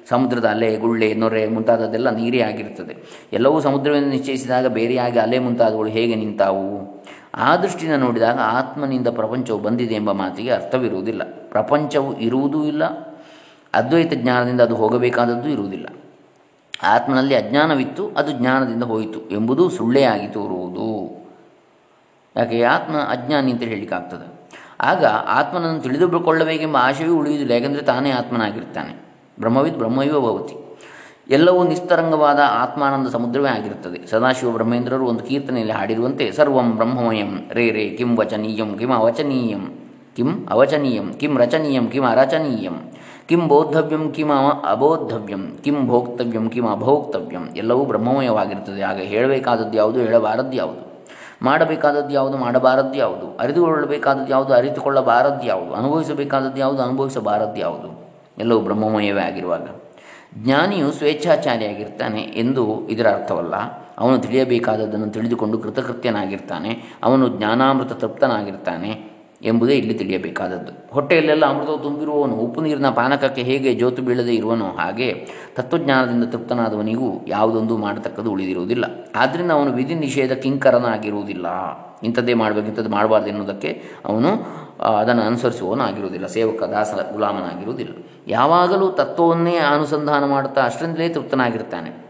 ಸಮುದ್ರದ 0.10 0.46
ಅಲೆ, 0.46 0.70
ಗುಳ್ಳೆ, 0.78 1.14
ನೊರೆ 1.14 1.42
ಮುಂತಾದದ್ದೆಲ್ಲ 1.48 2.10
ನೀರೇ 2.10 2.40
ಆಗಿರುತ್ತದೆ 2.42 2.94
ಎಲ್ಲವೂ 3.34 3.58
ಸಮುದ್ರವನ್ನು 3.60 4.10
ನಿಶ್ಚಯಿಸಿದಾಗ 4.10 4.66
ಬೇರೆಯಾಗಿ 4.68 5.20
ಅಲೆ 5.20 5.40
ಮುಂತಾದವುಗಳು 5.40 5.90
ಹೇಗೆ 5.90 6.16
ನಿಂತಾವು? 6.16 6.66
ಆ 7.36 7.56
ದೃಷ್ಟಿಯಿಂದ 7.56 7.98
ನೋಡಿದಾಗ 8.00 8.40
ಆತ್ಮನಿಂದ 8.44 9.08
ಪ್ರಪಂಚವು 9.08 9.60
ಬಂದಿದೆ 9.60 9.96
ಎಂಬ 9.96 10.12
ಮಾತಿಗೆ 10.12 10.50
ಅರ್ಥವಿರುವುದಿಲ್ಲ. 10.50 11.22
ಪ್ರಪಂಚವು 11.50 12.20
ಇರುವುದೂ 12.20 12.60
ಇಲ್ಲ, 12.64 12.84
ಅದ್ವೈತ 13.74 14.14
ಜ್ಞಾನದಿಂದ 14.14 14.62
ಅದು 14.62 14.76
ಹೋಗಬೇಕಾದದ್ದು 14.76 15.50
ಇರುವುದಿಲ್ಲ. 15.50 15.88
ಆತ್ಮನಲ್ಲಿ 16.84 17.36
ಅಜ್ಞಾನವಿತ್ತು, 17.36 18.04
ಅದು 18.18 18.32
ಜ್ಞಾನದಿಂದ 18.32 18.84
ಹೋಯಿತು 18.84 19.20
ಎಂಬುದು 19.30 19.70
ಸುಳ್ಳೇ 19.70 20.04
ಆಗಿ 20.04 20.28
ತೋರುವುದು. 20.28 20.63
ಯಾಕೆ 22.38 22.64
ಆತ್ಮ 22.64 22.96
ಅಜ್ಞಾನಿ 22.98 23.52
ಅಂತ 23.52 23.64
ಹೇಳಲಿಕ್ಕಾಗ್ತದೆ. 23.64 24.58
ಆಗ 24.82 25.06
ಆತ್ಮನನ್ನು 25.06 25.82
ತಿಳಿದುಕೊಳ್ಳಬೇಕೆಂಬ 25.82 26.78
ಆಶೆಯೂ 26.80 27.20
ಉಳಿಯುವುದಿಲ್ಲ, 27.20 27.52
ಯಾಕೆಂದರೆ 27.52 27.82
ತಾನೇ 27.82 28.12
ಆತ್ಮನಾಗಿರ್ತಾನೆ. 28.12 28.96
ಬ್ರಹ್ಮವಿದ್ 29.40 29.78
ಬ್ರಹ್ಮವೇ 29.78 30.10
ಭವತಿ. 30.10 30.56
ಎಲ್ಲವೂ 31.30 31.64
ನಿಸ್ತರಂಗವಾದ 31.64 32.40
ಆತ್ಮಾನಂದ 32.46 33.08
ಸಮುದ್ರವೇ 33.08 33.50
ಆಗಿರುತ್ತದೆ. 33.50 34.08
ಸದಾಶಿವ 34.08 34.52
ಬ್ರಹ್ಮೇಂದ್ರರು 34.52 35.06
ಒಂದು 35.06 35.24
ಕೀರ್ತನೆಯಲ್ಲಿ 35.24 35.74
ಹಾಡಿರುವಂತೆ, 35.74 36.32
ಸರ್ವಂ 36.32 36.76
ಬ್ರಹ್ಮಮಯಂ, 36.76 37.48
ರೇ 37.52 37.72
ರೇ, 37.72 37.90
ಕಿಂ 37.90 38.18
ವಚನೀಯಂ, 38.18 38.78
ಕಿಂ 38.78 38.94
ಅವಚನೀಯಂ 38.94 39.84
ಕಿಂ 40.16 40.46
ಅವಚನೀಯಂ, 40.50 41.14
ಕಿಂ 41.14 41.38
ರಚನೀಯಂ, 41.38 41.88
ಕಿಂ 41.88 42.06
ಅರಚನೀಯಂ, 42.06 42.74
ಕಿಂ 43.28 43.48
ಬೋದ್ಧವ್ಯಂ 43.48 44.12
ಕಿಮ 44.12 44.34
ಅಬೋದ್ಧವ್ಯಂ, 44.64 45.58
ಕಿಂ 45.64 45.88
ಭೋಕ್ತವ್ಯಂ, 45.88 46.50
ಕಿಂ 46.50 46.72
ಅಭೋಕ್ತವ್ಯಂ, 46.72 47.50
ಎಲ್ಲವೂ 47.58 47.86
ಬ್ರಹ್ಮಮಯವಾಗಿರುತ್ತದೆ. 47.86 48.82
ಆಗ 48.82 48.98
ಹೇಳಬೇಕಾದದ್ದು 48.98 49.78
ಯಾವುದು, 49.78 50.00
ಹೇಳಬಾರದ್ದು 50.00 50.54
ಯಾವುದು? 50.54 50.93
ಮಾಡಬೇಕಾದದ್ದು 51.44 52.10
ಯಾವುದು? 52.10 52.38
ಮಾಡಬಾರದ್ದು 52.38 52.94
ಯಾವುದು? 52.94 53.38
ಅರಿತುಕೊಳ್ಳಬೇಕಾದದ್ದು 53.38 54.32
ಯಾವುದು? 54.32 54.54
ಅರಿತುಕೊಳ್ಳಬಾರದ್ದು 54.54 55.46
ಯಾವುದು? 55.46 55.74
ಅನುಭವಿಸಬೇಕಾದದ್ದು 55.74 56.58
ಯಾವುದು? 56.58 56.84
ಅನುಭವಿಸಬಾರದ್ದು 56.84 57.56
ಯಾವುದು? 57.56 58.04
ಎಲ್ಲವೂ 58.38 58.60
ಬ್ರಹ್ಮಮಯವೇ 58.60 59.22
ಆಗಿರುವಾಗ. 59.22 59.68
ಜ್ಞಾನಿಯು 60.38 60.92
ಸ್ವೇಚ್ಛಾಚಾರಿಯಾಗಿರ್ತಾನೆ 60.92 62.22
ಎಂದು 62.22 62.88
ಇದರ 62.88 63.08
ಅರ್ಥವಲ್ಲ. 63.08 63.56
ಅವನು 63.98 64.18
ತಿಳಿಯಬೇಕಾದದ್ದನ್ನು 64.18 65.10
ತಿಳಿದುಕೊಂಡು 65.10 65.58
ಕೃತಕೃತ್ಯನಾಗಿರ್ತಾನೆ. 65.58 66.98
ಅವನು 67.04 67.28
ಜ್ಞಾನಾಮೃತ 67.28 67.94
ತೃಪ್ತನಾಗಿರ್ತಾನೆ. 67.94 69.13
ಎಂಬುದೇ 69.44 69.74
ಇಲ್ಲಿ 69.74 69.94
ತಿಳಿಯಬೇಕಾದದ್ದು. 69.94 70.94
ಹೊಟ್ಟೆಯಲ್ಲೆಲ್ಲ 70.94 71.46
ಅಮೃತವು 71.46 71.78
ತುಂಬಿರುವವನು, 71.78 72.36
ಉಪ್ಪು 72.36 72.62
ನೀರಿನ 72.62 72.90
ಪಾನಕಕ್ಕೆ 72.90 73.42
ಹೇಗೆ 73.42 73.74
ಜ್ಯೋತು 73.74 74.02
ಬೀಳದೇ 74.02 74.34
ಇರುವನೋ 74.34 74.66
ಹಾಗೆ 74.66 75.28
ತತ್ವಜ್ಞಾನದಿಂದ 75.56 76.24
ತೃಪ್ತನಾದವನಿಗೂ 76.24 77.26
ಯಾವುದೊಂದು 77.28 77.78
ಮಾಡತಕ್ಕದ್ದು 77.78 78.32
ಉಳಿದಿರುವುದಿಲ್ಲ. 78.32 78.86
ಆದ್ದರಿಂದ 79.16 79.52
ಅವನು 79.52 79.72
ವಿಧಿ 79.72 79.96
ನಿಷೇಧ 79.96 80.32
ಕಿಂಕರನಾಗಿರುವುದಿಲ್ಲ. 80.32 81.46
ಇಂಥದ್ದೇ 82.04 82.34
ಮಾಡಬೇಕು, 82.34 82.68
ಇಂಥದ್ದು 82.68 82.90
ಮಾಡಬಾರ್ದು 82.90 83.28
ಎನ್ನುವುದಕ್ಕೆ 83.28 83.82
ಅವನು 84.06 84.30
ಅದನ್ನು 84.98 85.22
ಅನುಸರಿಸುವವನಾಗಿರುವುದಿಲ್ಲ. 85.22 86.28
ಸೇವಕ 86.28 86.64
ದಾಸ 86.64 86.94
ಗುಲಾಮನಾಗಿರುವುದಿಲ್ಲ. 87.14 87.94
ಯಾವಾಗಲೂ 88.28 88.88
ತತ್ವವನ್ನೇ 88.88 89.56
ಅನುಸಂಧಾನ 89.58 90.26
ಮಾಡುತ್ತಾ 90.26 90.62
ಅಷ್ಟರಿಂದಲೇ 90.62 91.10
ತೃಪ್ತನಾಗಿರ್ತಾನೆ. 91.10 92.03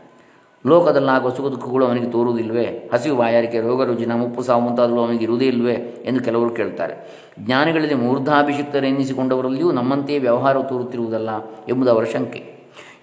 ಲೋಕದಲ್ಲಾಗುವ 0.65 1.29
ಸುಖ 1.29 1.45
ದುಃಖಗಳು 1.45 1.85
ಅವನಿಗೆ 1.85 2.11
ತೋರುವುದಿಲ್ವೇ 2.11 2.89
ಹಸಿವು 2.93 3.17
ಬಾಯಾರಿಕೆ, 3.17 3.59
ರೋಗ 3.59 3.83
ರುಜಿನ, 3.83 4.15
ಮುಪ್ಪು 4.15 4.41
ಸಾವು 4.41 4.61
ಮುಂತಾದವು 4.61 5.05
ಅವನಿಗೆ 5.05 5.23
ಇರುವುದೇ 5.23 5.45
ಇಲ್ವೇ 5.45 5.73
ಎಂದು 6.05 6.23
ಕೆಲವರು 6.23 6.49
ಕೇಳ್ತಾರೆ 6.49 7.23
ಜ್ಞಾನಿಗಳಲ್ಲಿ 7.39 7.95
ಮೂರ್ಧಾಭಿಷಿಕ್ತರೆನ್ನಿಸಿಕೊಂಡವರಲ್ಲಿಯೂ 7.95 9.71
ನಮ್ಮಂತೆಯೇ 9.71 10.19
ವ್ಯವಹಾರ 10.19 10.61
ತೋರುತ್ತಿರುವುದಲ್ಲ 10.61 11.29
ಎಂಬುದು 11.69 11.91
ಅವರ 11.91 12.03
ಶಂಕೆ. 12.03 12.53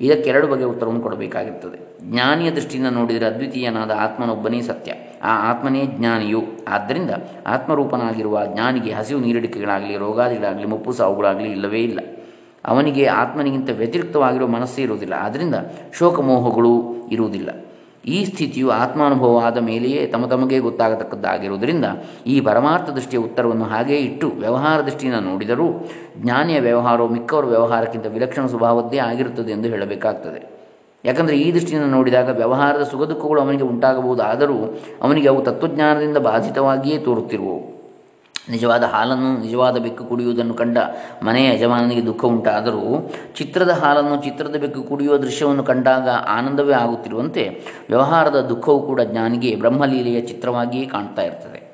ಇದಕ್ಕೆ 0.00 0.30
ಎರಡು 0.30 0.46
ಬಗೆಯ 0.46 0.66
ಉತ್ತರವನ್ನು 0.66 1.00
ಕೊಡಬೇಕಾಗಿರ್ತದೆ 1.00 1.96
ಜ್ಞಾನಿಯ 2.02 2.50
ದೃಷ್ಟಿಯಿಂದ 2.50 2.88
ನೋಡಿದರೆ 2.88 3.26
ಅದ್ವಿತೀಯನಾದ 3.26 3.90
ಆತ್ಮನೊಬ್ಬನೇ 3.90 4.60
ಸತ್ಯ. 4.60 4.92
ಆ 5.22 5.50
ಆತ್ಮನೇ 5.50 5.82
ಜ್ಞಾನಿಯು. 5.86 6.42
ಆದ್ದರಿಂದ 6.68 7.10
ಆತ್ಮರೂಪನಾಗಿರುವ 7.46 8.46
ಜ್ಞಾನಿಗೆ 8.46 8.92
ಹಸಿವು 8.92 9.20
ನೀರಡಿಕೆಗಳಾಗಲಿ, 9.20 9.96
ರೋಗಾದಿಗಳಾಗಲಿ, 9.96 10.66
ಮುಪ್ಪು 10.66 10.92
ಸಾವುಗಳಾಗಲಿ 10.92 11.50
ಇಲ್ಲವೇ 11.50 11.78
ಇಲ್ಲ. 11.78 12.00
ಅವನಿಗೆ 12.64 13.06
ಆತ್ಮನಿಗಿಂತ 13.06 13.70
ವ್ಯತಿರಿಕ್ತವಾಗಿರುವ 13.70 14.48
ಮನಸ್ಸೇ 14.48 14.82
ಇರುವುದಿಲ್ಲ. 14.82 15.14
ಆದ್ದರಿಂದ 15.18 15.54
ಶೋಕಮೋಹಗಳು 15.98 16.89
ಇರುವುದಿಲ್ಲ. 17.08 17.50
ಈ 18.04 18.24
ಸ್ಥಿತಿಯು 18.24 18.70
ಆತ್ಮಾನುಭವ 18.70 19.42
ಆದ 19.44 19.56
ಮೇಲೆಯೇ 19.56 20.06
ತಮ್ಮ 20.06 20.26
ತಮಗೆ 20.26 20.58
ಗೊತ್ತಾಗತಕ್ಕದ್ದಾಗಿರುವುದರಿಂದ 20.58 21.84
ಈ 22.26 22.40
ಪರಮಾರ್ಥ 22.40 22.90
ದೃಷ್ಟಿಯ 22.90 23.20
ಉತ್ತರವನ್ನು 23.20 23.64
ಹಾಗೇ 23.64 23.96
ಇಟ್ಟು 23.96 24.32
ವ್ಯವಹಾರ 24.38 24.80
ದೃಷ್ಟಿಯಿಂದ 24.80 25.20
ನೋಡಿದರೂ 25.20 25.88
ಜ್ಞಾನಿಯ 26.16 26.60
ವ್ಯವಹಾರವು 26.60 27.08
ಮಿಕ್ಕವರ 27.08 27.44
ವ್ಯವಹಾರಕ್ಕಿಂತ 27.44 28.06
ವಿಲಕ್ಷಣ 28.06 28.46
ಸ್ವಭಾವದ್ದೇ 28.46 28.98
ಆಗಿರುತ್ತದೆ 28.98 29.52
ಎಂದು 29.52 29.68
ಹೇಳಬೇಕಾಗ್ತದೆ. 29.68 30.60
ಯಾಕಂದರೆ 31.04 31.38
ಈ 31.38 31.52
ದೃಷ್ಟಿಯಿಂದ 31.52 31.90
ನೋಡಿದಾಗ 31.90 32.28
ವ್ಯವಹಾರದ 32.28 32.82
ಸುಖ 32.82 33.02
ದುಃಖಗಳು 33.02 33.40
ಅವನಿಗೆ 33.40 33.64
ಉಂಟಾಗಬಹುದಾದರೂ 33.64 34.78
ಅವನಿಗೆ 35.02 35.28
ಅವು 35.28 35.42
ತತ್ವಜ್ಞಾನದಿಂದ 35.42 36.16
ಬಾಧಿತವಾಗಿಯೇ 36.16 36.98
ತೋರುತ್ತಿರುವವು. 36.98 37.79
ನಿಜವಾದ 38.50 38.84
ಹಾಲನ್ನು, 38.84 39.40
ನಿಜವಾದ 39.40 39.78
ಬೆಕ್ಕು 39.78 40.04
ಕುಡಿಯುವುದನ್ನು 40.04 40.54
ಕಂಡ 40.54 40.78
ಮನೆಯ 41.22 41.54
ಯಜಮಾನನಿಗೆ 41.54 42.06
ದುಃಖ 42.06 42.24
ಉಂಟಾದರೂ 42.24 43.10
ಚಿತ್ರದ 43.36 43.70
ಹಾಲನ್ನು, 43.70 44.22
ಚಿತ್ರದ 44.22 44.56
ಬೆಕ್ಕು 44.56 44.82
ಕುಡಿಯುವ 44.82 45.16
ದೃಶ್ಯವನ್ನು 45.16 45.64
ಕಂಡಾಗ 45.64 46.08
ಆನಂದವೇ 46.08 46.72
ಆಗುತ್ತಿರುವಂತೆ 46.72 47.44
ವ್ಯವಹಾರದ 47.88 48.40
ದುಃಖವು 48.40 48.82
ಕೂಡ 48.82 49.00
ಜ್ಞಾನಿಗೆ 49.00 49.56
ಬ್ರಹ್ಮಲೀಲೆಯ 49.56 50.20
ಚಿತ್ರವಾಗಿಯೇ 50.20 50.86
ಕಾಣ್ತಾ 50.86 51.22
ಇರ್ತದೆ. 51.22 51.70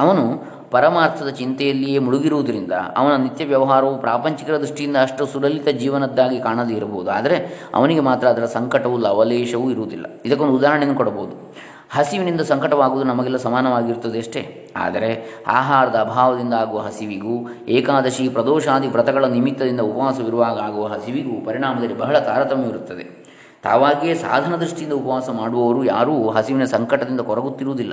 ಅವನು 0.00 0.22
ಪರಮಾರ್ಥದ 0.70 1.28
ಚಿಂತೆಯಲ್ಲಿಯೇ 1.28 1.98
ಮುಳುಗಿರುವುದರಿಂದ 1.98 2.72
ಅವನ 2.96 3.16
ನಿತ್ಯ 3.16 3.44
ವ್ಯವಹಾರವು 3.44 3.98
ಪ್ರಾಪಂಚಿಕರ 3.98 4.56
ದೃಷ್ಟಿಯಿಂದ 4.56 4.96
ಅಷ್ಟು 4.96 5.26
ಸುಲಲಿತ 5.26 5.68
ಜೀವನದ್ದಾಗಿ 5.68 6.40
ಕಾಣದೇ 6.40 6.74
ಇರಬಹುದು. 6.74 7.10
ಆದರೆ 7.10 7.68
ಅವನಿಗೆ 7.74 8.00
ಮಾತ್ರ 8.00 8.26
ಅದರ 8.28 8.44
ಸಂಕಟವು 8.44 8.98
ಲವಲೇಶವೂ 8.98 9.70
ಇರುವುದಿಲ್ಲ. 9.70 10.06
ಇದಕ್ಕೊಂದು 10.24 10.54
ಉದಾಹರಣೆಯನ್ನು 10.54 10.96
ಕೊಡಬಹುದು. 10.96 11.54
ಹಸಿವಿನಿಂದ 11.94 12.40
ಸಂಕಟವಾಗುವುದು 12.40 13.08
ನಮಗೆಲ್ಲ 13.08 13.36
ಸಮಾನವಾಗಿರುತ್ತದೆ 13.36 14.18
ಅಷ್ಟೇ. 14.18 14.72
ಆದರೆ 14.76 15.40
ಆಹಾರದ 15.46 15.96
ಅಭಾವದಿಂದ 15.96 16.54
ಆಗುವ 16.54 16.80
ಹಸಿವಿಗೂ, 16.80 17.48
ಏಕಾದಶಿ 17.68 18.28
ಪ್ರದೋಷಾದಿ 18.28 18.86
ವ್ರತಗಳ 18.86 19.24
ನಿಮಿತ್ತದಿಂದ 19.24 19.80
ಉಪವಾಸವಿರುವಾಗ 19.80 20.58
ಆಗುವ 20.58 20.86
ಹಸಿವಿಗೂ 20.86 21.44
ಪರಿಣಾಮದಲ್ಲಿ 21.44 21.98
ಬಹಳ 21.98 22.18
ತಾರತಮ್ಯವಿರುತ್ತದೆ 22.18 23.22
ತಾವಾಗಿಯೇ 23.62 24.14
ಸಾಧನ 24.14 24.56
ದೃಷ್ಟಿಯಿಂದ 24.56 24.92
ಉಪವಾಸ 24.92 25.30
ಮಾಡುವವರು 25.30 25.84
ಯಾರೂ 25.84 26.28
ಹಸಿವಿನ 26.28 26.64
ಸಂಕಟದಿಂದ 26.64 27.20
ಕೊರಗುತ್ತಿರುವುದಿಲ್ಲ. 27.20 27.92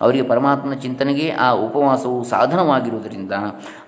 ಅವರಿಗೆ 0.00 0.24
ಪರಮಾತ್ಮನ 0.24 0.74
ಚಿಂತನೆಗೆ 0.74 1.30
ಆ 1.30 1.50
ಉಪವಾಸವು 1.50 2.24
ಸಾಧನವಾಗಿರುವುದರಿಂದ 2.24 3.32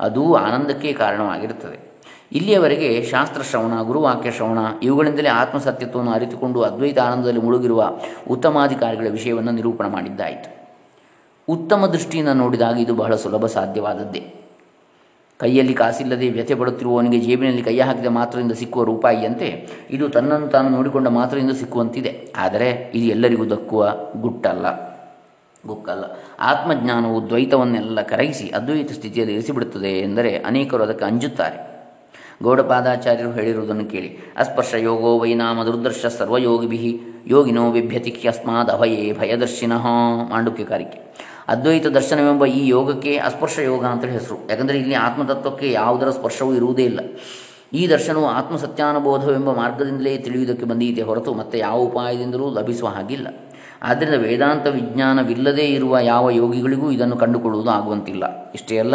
ಅದು 0.00 0.34
ಆನಂದಕ್ಕೆ 0.34 0.92
ಕಾರಣವಾಗಿರುತ್ತದೆ. 0.92 1.89
ಇಲ್ಲಿಯವರೆಗೆ 2.32 2.88
ಶಾಸ್ತ್ರ 3.10 3.40
ಶ್ರವಣ, 3.42 3.74
ಗುರುವಾಕ್ಯ 3.82 4.30
ಶ್ರವಣ 4.30 4.60
ಇವುಗಳಿಂದಲೇ 4.86 5.30
ಆತ್ಮಸತ್ಯತ್ವವನ್ನು 5.40 6.12
ಅರಿತುಕೊಂಡು 6.16 6.58
ಅದ್ವೈತ 6.62 6.98
ಆನಂದದಲ್ಲಿ 7.06 7.40
ಮುಳುಗಿರುವ 7.46 7.82
ಉತ್ತಮಾಧಿಕಾರಿಗಳ 8.34 9.08
ವಿಷಯವನ್ನು 9.16 9.52
ನಿರೂಪಣೆ 9.52 9.88
ಮಾಡಿದ್ದಾಯಿತು. 9.88 10.50
ಉತ್ತಮ 11.48 11.86
ದೃಷ್ಟಿಯಿಂದ 11.86 12.32
ನೋಡಿದಾಗ 12.40 12.76
ಇದು 12.78 12.94
ಬಹಳ 13.00 13.14
ಸುಲಭ 13.22 13.46
ಸಾಧ್ಯವಾದದ್ದೇ. 13.54 14.22
ಕೈಯಲ್ಲಿ 15.40 15.74
ಕಾಸಿಲ್ಲದೆ 15.74 16.26
ವ್ಯಥೆ 16.28 16.54
ಪಡುತ್ತಿರುವವನಿಗೆ 16.60 17.18
ಜೇಬಿನಲ್ಲಿ 17.26 17.62
ಕೈ 17.68 17.74
ಹಾಕಿದ 17.78 18.10
ಮಾತ್ರದಿಂದ 18.16 18.54
ಸಿಕ್ಕುವ 18.60 18.82
ರೂಪಾಯಿಯಂತೆ 18.84 19.48
ಇದು 19.90 20.04
ತನ್ನನ್ನು 20.16 20.48
ತಾನು 20.48 20.68
ನೋಡಿಕೊಂಡ 20.68 21.08
ಮಾತ್ರದಿಂದ 21.08 21.52
ಸಿಕ್ಕುವಂತಿದೆ. 21.60 22.12
ಆದರೆ 22.36 22.68
ಇದು 22.94 23.06
ಎಲ್ಲರಿಗೂ 23.14 23.46
ದಕ್ಕುವ 23.54 23.82
ಗುಟ್ಟಲ್ಲ, 24.24 24.66
ಗುಕ್ಕಲ್ಲ. 25.64 26.04
ಆತ್ಮಜ್ಞಾನವು 26.50 27.18
ದ್ವೈತವನ್ನೆಲ್ಲ 27.30 28.02
ಕರಗಿಸಿ 28.12 28.46
ಅದ್ವೈತ 28.58 28.92
ಸ್ಥಿತಿಯಲ್ಲಿ 28.98 29.34
ಇರಿಸಿಬಿಡುತ್ತದೆ 29.36 29.92
ಎಂದರೆ 30.06 30.32
ಅನೇಕರು 30.50 30.84
ಅದಕ್ಕೆ 30.88 31.06
ಅಂಜುತ್ತಾರೆ. 31.10 31.58
ಗೌಡಪಾದಾಚಾರ್ಯರು 32.42 33.32
ಹೇಳಿರುವುದನ್ನು 33.32 33.84
ಕೇಳಿ. 33.84 34.18
ಅಸ್ಪರ್ಶ 34.36 34.74
ಯೋಗೋ 34.74 35.18
ವೈನಾಮ 35.18 35.62
ದುರ್ದರ್ಶ 35.64 36.06
ಸರ್ವಯೋಗಿಭಿ 36.06 37.00
ಯೋಗಿನೋ 37.26 37.70
ಬಿಭ್ಯತಿ 37.70 38.28
ಅಸ್ಮಾದ್ 38.28 38.70
ಅಭಯೇ 38.70 39.12
ಭಯದರ್ಶಿನಃ 39.12 39.86
ಮಾಂಡುಕ್ಯಕಾರಿಕೆ. 40.30 41.14
ಅದ್ವೈತ 41.48 41.86
ದರ್ಶನವೆಂಬ 41.86 42.44
ಈ 42.44 42.68
ಯೋಗಕ್ಕೆ 42.68 43.16
ಅಸ್ಪರ್ಶ 43.16 43.58
ಯೋಗ 43.58 43.84
ಅಂತೇಳಿ 43.84 44.12
ಹೆಸರು. 44.12 44.50
ಯಾಕಂದರೆ 44.50 44.78
ಇಲ್ಲಿ 44.78 44.94
ಆತ್ಮತತ್ವಕ್ಕೆ 44.94 45.72
ಯಾವುದರ 45.72 46.10
ಸ್ಪರ್ಶವೂ 46.10 46.54
ಇರುವುದೇ 46.54 46.84
ಇಲ್ಲ. 46.84 47.00
ಈ 47.72 47.88
ದರ್ಶನವು 47.88 48.26
ಆತ್ಮಸತ್ಯಾನುಬೋಧವೆಂಬ 48.26 49.52
ಮಾರ್ಗದಿಂದಲೇ 49.52 50.18
ತಿಳಿಯುವುದಕ್ಕೆ 50.18 50.66
ಬಂದೀತೆ 50.66 51.02
ಹೊರತು 51.02 51.34
ಮತ್ತೆ 51.34 51.58
ಯಾವ 51.58 51.78
ಉಪಾಯದಿಂದಲೂ 51.78 52.54
ಲಭಿಸುವ 52.54 52.88
ಹಾಗಿಲ್ಲ. 52.88 53.28
ಆದ್ದರಿಂದ 53.82 54.14
ವೇದಾಂತ 54.14 54.66
ವಿಜ್ಞಾನವಿಲ್ಲದೇ 54.66 55.62
ಇರುವ 55.62 55.98
ಯಾವ 55.98 56.30
ಯೋಗಿಗಳಿಗೂ 56.30 56.90
ಇದನ್ನು 56.90 57.16
ಕಂಡುಕೊಳ್ಳುವುದು 57.16 57.70
ಆಗುವಂತಿಲ್ಲ. 57.70 58.52
ಇಷ್ಟೇ 58.54 58.78
ಅಲ್ಲ, 58.78 58.94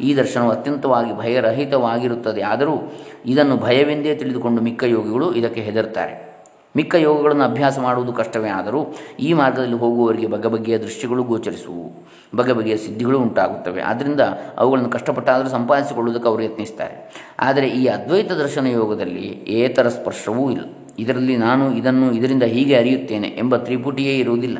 ಈ 0.00 0.14
ದರ್ಶನವು 0.14 0.50
ಅತ್ಯಂತವಾಗಿ 0.50 1.18
ಭಯರಹಿತವಾಗಿರುತ್ತದೆ. 1.18 2.42
ಆದರೂ 2.42 2.92
ಇದನ್ನು 3.26 3.56
ಭಯವೆಂದೇ 3.56 4.14
ತಿಳಿದುಕೊಂಡು 4.14 4.62
ಮಿಕ್ಕ 4.62 4.84
ಯೋಗಿಗಳು 4.84 5.34
ಇದಕ್ಕೆ 5.34 5.60
ಹೆದರ್ತಾರೆ 5.60 6.36
ಮಿಕ್ಕ 6.76 6.94
ಯೋಗಗಳನ್ನು 6.94 7.44
ಅಭ್ಯಾಸ 7.44 7.78
ಮಾಡುವುದು 7.78 8.12
ಕಷ್ಟವೇ 8.12 8.48
ಆದರೂ 8.48 8.86
ಈ 9.20 9.32
ಮಾರ್ಗದಲ್ಲಿ 9.32 9.76
ಹೋಗುವವರಿಗೆ 9.76 10.26
ಬಗೆ 10.26 10.48
ಬಗೆಯ 10.48 10.78
ದೃಶ್ಯಗಳು 10.78 11.22
ಗೋಚರಿಸುವು. 11.24 12.06
ಬಗೆ 12.36 12.52
ಬಗೆಯ 12.52 12.76
ಸಿದ್ಧಿಗಳು 12.76 13.18
ಉಂಟಾಗುತ್ತವೆ. 13.18 13.80
ಆದ್ದರಿಂದ 13.80 14.20
ಅವುಗಳನ್ನು 14.58 14.90
ಕಷ್ಟಪಟ್ಟಾದರೂ 14.90 15.48
ಸಂಪಾದಿಸಿಕೊಳ್ಳುವುದಕ್ಕೆ 15.48 16.28
ಅವರು 16.28 16.42
ಯತ್ನಿಸ್ತಾರೆ 16.42 17.24
ಆದರೆ 17.40 17.68
ಈ 17.68 17.86
ಅದ್ವೈತ 17.86 18.32
ದರ್ಶನ 18.32 18.66
ಯೋಗದಲ್ಲಿ 18.66 19.44
ಏತರ 19.48 19.88
ಸ್ಪರ್ಶವೂ 19.88 20.50
ಇಲ್ಲ. 20.50 20.64
ಇದರಲ್ಲಿ 20.98 21.36
ನಾನು 21.36 21.64
ಇದನ್ನು 21.76 22.06
ಇದರಿಂದ 22.12 22.42
ಹೀಗೆ 22.42 22.74
ಅರಿಯುತ್ತೇನೆ 22.74 23.28
ಎಂಬ 23.38 23.56
ತ್ರಿಪುಟಿಯೇ 23.56 24.14
ಇರುವುದಿಲ್ಲ. 24.18 24.58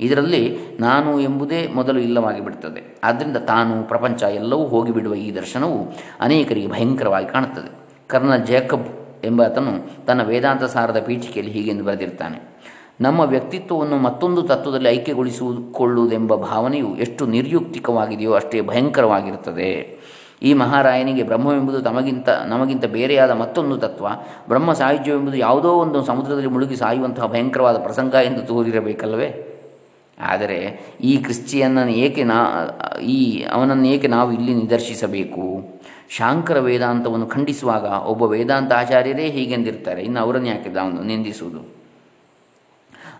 ಇದರಲ್ಲಿ 0.00 0.42
ನಾನು 0.80 1.10
ಎಂಬುದೇ 1.20 1.60
ಮೊದಲು 1.74 2.00
ಇಲ್ಲವಾಗಿ 2.00 2.40
ಬಿಡುತ್ತದೆ 2.44 2.80
ಆದ್ದರಿಂದ 3.04 3.36
ತಾನು 3.36 3.74
ಪ್ರಪಂಚ 3.82 4.22
ಎಲ್ಲವೂ 4.22 4.64
ಹೋಗಿಬಿಡುವ 4.64 5.14
ಈ 5.14 5.28
ದರ್ಶನವು 5.34 5.78
ಅನೇಕರಿಗೆ 6.20 6.66
ಭಯಂಕರವಾಗಿ 6.66 7.28
ಕಾಣುತ್ತದೆ. 7.32 7.70
ಕರ್ನಲ್ 8.06 8.46
ಜೇಕಬ್ 8.46 8.88
ಎಂಬಾತನು 9.24 9.72
ತನ್ನ 10.06 10.22
ವೇದಾಂತ 10.22 10.64
ಸಾರದ 10.64 11.00
ಪೀಠಿಕೆಯಲ್ಲಿ 11.00 11.52
ಹೀಗೆಂದು 11.52 11.84
ಬರೆದಿರ್ತಾನೆ, 11.84 12.38
ನಮ್ಮ 13.00 13.20
ವ್ಯಕ್ತಿತ್ವವನ್ನು 13.20 13.96
ಮತ್ತೊಂದು 13.96 14.42
ತತ್ವದಲ್ಲಿ 14.42 14.88
ಐಕ್ಯಗೊಳಿಸಿಕೊಳ್ಳುವುದೆಂಬ 14.88 16.34
ಭಾವನೆಯು 16.34 16.90
ಎಷ್ಟು 16.96 17.26
ನಿರ್ಯುಕ್ತಿಕವಾಗಿದೆಯೋ 17.26 18.32
ಅಷ್ಟೇ 18.32 18.60
ಭಯಂಕರವಾಗಿರುತ್ತದೆ. 18.60 19.70
ಈ 20.44 20.52
ಮಹಾರಾಯನಿಗೆ 20.52 21.22
ಬ್ರಹ್ಮವೆಂಬುದು 21.22 21.80
ತಮಗಿಂತ, 21.80 22.28
ನಮಗಿಂತ 22.28 22.84
ಬೇರೆಯಾದ 22.84 23.30
ಮತ್ತೊಂದು 23.30 23.76
ತತ್ವ. 23.76 24.06
ಬ್ರಹ್ಮ 24.48 24.72
ಸಾಹಿತ್ಯವೆಂಬುದು 24.72 25.36
ಯಾವುದೋ 25.36 25.72
ಒಂದು 25.84 26.04
ಸಮುದ್ರದಲ್ಲಿ 26.04 26.48
ಮುಳುಗಿ 26.48 26.76
ಸಾಯುವಂತಹ 26.76 27.26
ಭಯಂಕರವಾದ 27.26 27.78
ಪ್ರಸಂಗ 27.78 28.14
ಎಂದು 28.14 28.42
ತೋರಿರಬೇಕಲ್ಲವೇ 28.46 29.28
ಆದರೆ 30.18 30.58
ಈ 31.00 31.12
ಕ್ರಿಶ್ಚಿಯನ್ನನ್ನು 31.16 31.92
ಏಕೆ 31.92 32.24
ನಾ, 32.24 32.36
ಈ 33.02 33.44
ಅವನನ್ನು 33.52 33.86
ಏಕೆ 33.88 34.08
ನಾವು 34.08 34.32
ಇಲ್ಲಿ 34.32 34.54
ನಿದರ್ಶಿಸಬೇಕು? 34.54 35.44
ಶಾಂಕರ 36.08 36.58
ವೇದಾಂತವನ್ನು 36.58 37.26
ಖಂಡಿಸುವಾಗ 37.26 37.84
ಒಬ್ಬ 37.84 38.22
ವೇದಾಂತ 38.22 38.72
ಆಚಾರ್ಯರೇ 38.72 39.26
ಹೀಗೆಂದಿರ್ತಾರೆ. 39.26 40.02
ಇನ್ನು 40.02 40.20
ಅವರನ್ನು 40.20 40.48
ಯಾಕೆ 40.48 40.68
ನಾವು 40.68 41.02
ನಿಂದಿಸುವುದು? 41.02 41.62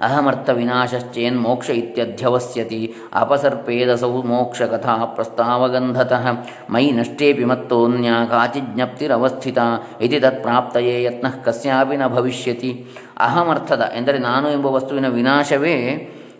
ಅಹಮರ್ಥ 0.01 0.49
ವಿನಾಶಶ್ಚೇನ್ 0.51 1.39
ಮೋಕ್ಷ 1.39 1.71
ಇತ್ಯಧ್ಯವಸ್ಯತಿ 1.71 2.81
ಅಪಸರ್ಪೇದಸೌ 3.15 4.15
ಮೋಕ್ಷ 4.23 4.63
ಕಥಾ 4.63 4.97
ಪ್ರಸ್ತಾವಗಂಧತಃ 5.15 6.27
ಮೈ 6.71 6.85
ನಷ್ಟೇಪಿ 6.91 7.45
ಮತ್ತೋನ್ಯ 7.45 8.11
ಕಾಚಿಜ್ಞಪ್ತಿರವಸ್ಥಿತ 8.31 9.59
ಇತಿ 10.01 10.21
ತತ್ಪ್ರಾಪ್ತಯೇ 10.21 10.97
ಯತ್ನಃ 11.03 11.37
ಕಸ್ಯಾಪಿ 11.45 11.97
ನ 11.97 12.07
ಭವಿಷ್ಯತಿ 12.09 12.73
ಅಹಮರ್ಥದ 13.21 13.83
ಎಂದರೆ 13.95 14.19
ನಾನು 14.19 14.49
ಎಂಬ 14.51 14.67
ವಸ್ತುವಿನ 14.67 15.09
ವಿನಾಶವೇ 15.09 15.77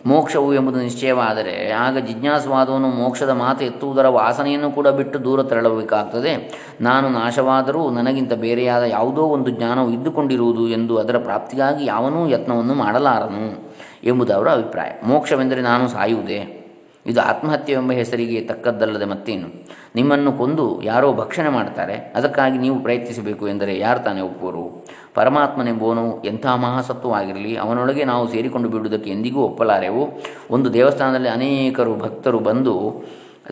ಮೋಕ್ಷವು 0.05 0.53
ಎಂಬುದು 0.53 0.79
ನಿಶ್ಚಯವಾದರೆ 0.79 1.71
ಆಗ 1.71 1.97
ಜಿಜ್ಞಾಸವಾದವನು 1.97 2.87
ಮೋಕ್ಷದ 2.87 3.29
ಮಾತು 3.29 3.65
ಎತ್ತುವುದರ 3.65 4.07
ವಾಸನೆಯನ್ನು 4.07 4.71
ಕೂಡ 4.71 4.87
ಬಿಟ್ಟು 4.87 5.23
ದೂರ 5.23 5.43
ತೆರಳಬೇಕಾಗ್ತದೆ. 5.43 6.53
ನಾನು 6.81 7.09
ನಾಶವಾದರೂ 7.09 7.89
ನನಗಿಂತ 7.89 8.33
ಬೇರೆಯಾದ 8.33 8.83
ಯಾವುದೋ 8.83 9.21
ಒಂದು 9.21 9.49
ಜ್ಞಾನವು 9.49 9.89
ಇದ್ದುಕೊಂಡಿರುವುದು 9.91 10.67
ಎಂದು 10.67 10.97
ಅದರ 10.97 11.17
ಪ್ರಾಪ್ತಿಗಾಗಿ 11.17 11.85
ಯಾವನೂ 11.85 12.27
ಯತ್ನವನ್ನು 12.27 12.73
ಮಾಡಲಾರನು 12.73 13.73
ಎಂಬುದು 14.03 14.33
ಅವರ 14.33 14.49
ಅಭಿಪ್ರಾಯ. 14.49 14.89
ಮೋಕ್ಷವೆಂದರೆ 15.03 15.61
ನಾನು 15.61 15.87
ಸಾಯುವುದೇ? 15.87 16.64
ಇದು 17.05 17.21
ಆತ್ಮಹತ್ಯೆ 17.21 17.75
ಎಂಬ 17.75 17.91
ಹೆಸರಿಗೆ 17.91 18.41
ತಕ್ಕದ್ದಲ್ಲದೆ 18.41 19.05
ಮತ್ತೇನು? 19.05 19.47
ನಿಮ್ಮನ್ನು 19.95 20.31
ಕೊಂದು 20.33 20.81
ಯಾರೋ 20.83 21.13
ಭಕ್ಷಣೆ 21.13 21.49
ಮಾಡ್ತಾರೆ, 21.49 22.13
ಅದಕ್ಕಾಗಿ 22.15 22.57
ನೀವು 22.57 22.79
ಪ್ರಯತ್ನಿಸಬೇಕು 22.79 23.47
ಎಂದರೆ 23.47 23.79
ಯಾರು 23.79 23.99
ತಾನೇ 23.99 24.21
ಒಪ್ಪುವರು? 24.21 24.85
ಪರಮಾತ್ಮನೆಂಬುವನು 25.13 26.23
ಎಂಥ 26.23 26.45
ಮಹಾಸತ್ವವಾಗಿರಲಿ, 26.45 27.55
ಅವನೊಳಗೆ 27.55 28.03
ನಾವು 28.03 28.31
ಸೇರಿಕೊಂಡು 28.31 28.69
ಬಿಡುವುದಕ್ಕೆ 28.69 29.11
ಎಂದಿಗೂ 29.11 29.41
ಒಪ್ಪಲಾರೆವು? 29.41 30.03
ಒಂದು 30.51 30.73
ದೇವಸ್ಥಾನದಲ್ಲಿ 30.73 31.29
ಅನೇಕರು 31.29 31.95
ಭಕ್ತರು 31.95 32.39
ಬಂದು 32.39 33.03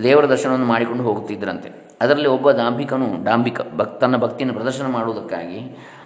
ದೇವರ 0.03 0.25
ದರ್ಶನವನ್ನು 0.25 0.65
ಮಾಡಿಕೊಂಡು 0.65 1.03
ಹೋಗುತ್ತಿದ್ದರಂತೆ. 1.03 1.69
ಅದರಲ್ಲಿ 2.01 2.29
ಒಬ್ಬ 2.29 2.51
ದಾಂಭಿಕನು 2.51 3.23
ಡಾಂಬಿಕ 3.23 3.61
ಭಕ್ 3.77 4.01
ತನ್ನ 4.01 4.17
ಭಕ್ತಿಯನ್ನು 4.17 4.55
ಪ್ರದರ್ಶನ 4.55 4.87
ಮಾಡುವುದಕ್ಕಾಗಿ 4.87 5.59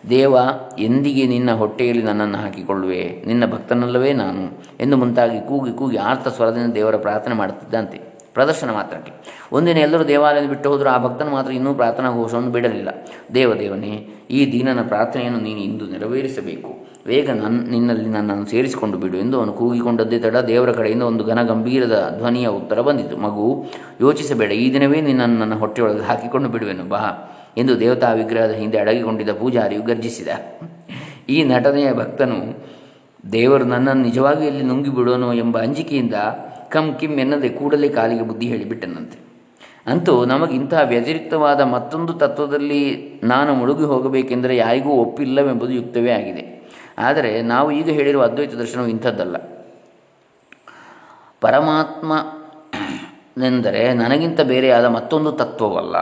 ದೇವ, 0.10 0.38
ಎಂದಿಗೆ 0.80 1.28
ನಿನ್ನ 1.28 1.52
ಹೊಟ್ಟೆಯಲ್ಲಿ 1.52 2.04
ನನ್ನನ್ನು 2.04 2.38
ಹಾಕಿಕೊಳ್ಳುವೆ? 2.38 3.24
ನಿನ್ನ 3.28 3.46
ಭಕ್ತನಲ್ಲವೇ 3.46 4.14
ನಾನು? 4.14 4.64
ಎಂದು 4.80 4.98
ಮುಂತಾಗಿ 4.98 5.48
ಕೂಗಿ 5.48 5.72
ಕೂಗಿ 5.72 5.98
ಆರ್ತ 5.98 6.28
ಸ್ವರದಿಂದ 6.28 6.74
ದೇವರ 6.74 6.96
ಪ್ರಾರ್ಥನೆ 6.96 7.36
ಮಾಡುತ್ತಿದ್ದಂತೆ. 7.36 8.08
ಪ್ರದರ್ಶನ 8.34 8.72
ಮಾತ್ರಕ್ಕೆ. 8.72 9.12
ಒಂದಿನ 9.52 9.78
ಎಲ್ಲರೂ 9.78 10.04
ದೇವಾಲಯದಲ್ಲಿ 10.04 10.50
ಬಿಟ್ಟು 10.50 10.70
ಹೋದರೂ 10.70 10.90
ಆ 10.90 11.04
ಭಕ್ತನು 11.04 11.32
ಮಾತ್ರ 11.32 11.52
ಇನ್ನೂ 11.52 11.74
ಪ್ರಾರ್ಥನಾ 11.74 12.12
ಘೋಷವನ್ನು 12.12 12.52
ಬಿಡಲಿಲ್ಲ. 12.52 12.90
ದೇವದೇವನೇ 13.34 14.08
ಈ 14.30 14.52
ದೀನನ 14.52 14.88
ಪ್ರಾರ್ಥನೆಯನ್ನು 14.88 15.40
ನೀನು 15.40 15.60
ಇಂದು 15.60 15.88
ನೆರವೇರಿಸಬೇಕು. 15.88 16.88
ವೇಗ 17.08 17.30
ನನ್ನ 17.30 17.70
ನಿನ್ನಲ್ಲಿ 17.70 18.10
ನನ್ನನ್ನು 18.10 18.46
ಸೇರಿಸಿಕೊಂಡು 18.46 18.98
ಬಿಡು 18.98 19.18
ಎಂದು 19.18 19.40
ಅವನು 19.40 19.54
ಕೂಗಿಕೊಂಡದ್ದೇ 19.54 20.20
ತಡ 20.20 20.36
ದೇವರ 20.38 20.72
ಕಡೆಯಿಂದ 20.72 21.04
ಒಂದು 21.04 21.24
ಘನ 21.24 21.44
ಗಂಭೀರದ 21.44 22.16
ಧ್ವನಿಯ 22.18 22.48
ಉತ್ತರ 22.48 22.82
ಬಂದಿತು. 22.82 23.18
ಮಗು, 23.18 23.66
ಯೋಚಿಸಬೇಡ. 24.02 24.52
ಈ 24.52 24.74
ದಿನವೇ 24.74 25.02
ನಿನ್ನನ್ನು 25.02 25.40
ನನ್ನ 25.40 25.54
ಹೊಟ್ಟೆಯೊಳಗೆ 25.54 26.00
ಹಾಕಿಕೊಂಡು 26.00 26.50
ಬಿಡುವೆನು. 26.50 26.84
ಬಾ. 26.84 27.34
ಎಂದು 27.58 27.80
ದೇವತಾ 27.80 28.14
ವಿಗ್ರಹದ 28.14 28.52
ಹಿಂದೆ 28.52 28.78
ಅಡಗಿಕೊಂಡಿದ್ದ 28.78 29.30
ಪೂಜಾರಿಯು 29.30 29.82
ಗರ್ಜಿಸಿದ. 29.82 30.28
ಈ 31.30 31.44
ನಟನೆಯ 31.44 31.94
ಭಕ್ತನು, 31.94 32.68
ದೇವರು 33.32 33.64
ನನ್ನನ್ನು 33.64 34.04
ನಿಜವಾಗಿ 34.04 34.48
ಇಲ್ಲಿ 34.48 34.64
ನುಂಗಿ 34.64 35.38
ಎಂಬ 35.38 35.62
ಅಂಜಿಕೆಯಿಂದ 35.62 36.14
ಕಮ್ 36.70 37.00
ಕಿಮ್ 37.00 37.20
ಎನ್ನದೆ 37.20 37.50
ಕೂಡಲೇ 37.50 37.90
ಕಾಲಿಗೆ 37.90 38.22
ಬುದ್ಧಿ 38.22 38.48
ಹೇಳಿಬಿಟ್ಟನಂತೆ. 38.48 39.28
ಅಂತೂ 39.88 40.26
ನಮಗಿಂತಹ 40.26 40.84
ವ್ಯತಿರಿಕ್ತವಾದ 40.84 41.62
ಮತ್ತೊಂದು 41.62 42.14
ತತ್ವದಲ್ಲಿ 42.14 43.12
ನಾನು 43.24 43.54
ಮುಳುಗಿ 43.54 43.84
ಹೋಗಬೇಕೆಂದರೆ 43.84 44.58
ಯಾರಿಗೂ 44.58 44.90
ಒಪ್ಪಿಲ್ಲವೆಂಬುದು 44.90 45.72
ಯುಕ್ತವೇ 45.72 46.12
ಆಗಿದೆ. 46.12 46.74
ಆದರೆ 46.98 47.42
ನಾವು 47.42 47.72
ಈಗ 47.72 47.90
ಹೇಳಿರುವ 47.90 48.24
ಅದ್ವೈತ 48.24 48.54
ದರ್ಶನವು 48.54 48.88
ಇಂಥದ್ದಲ್ಲ. 48.88 49.36
ಪರಮಾತ್ಮನೆಂದರೆ 51.42 53.94
ನನಗಿಂತ 53.94 54.42
ಬೇರೆಯಾದ 54.42 54.86
ಮತ್ತೊಂದು 54.86 55.32
ತತ್ವವಲ್ಲ. 55.32 55.96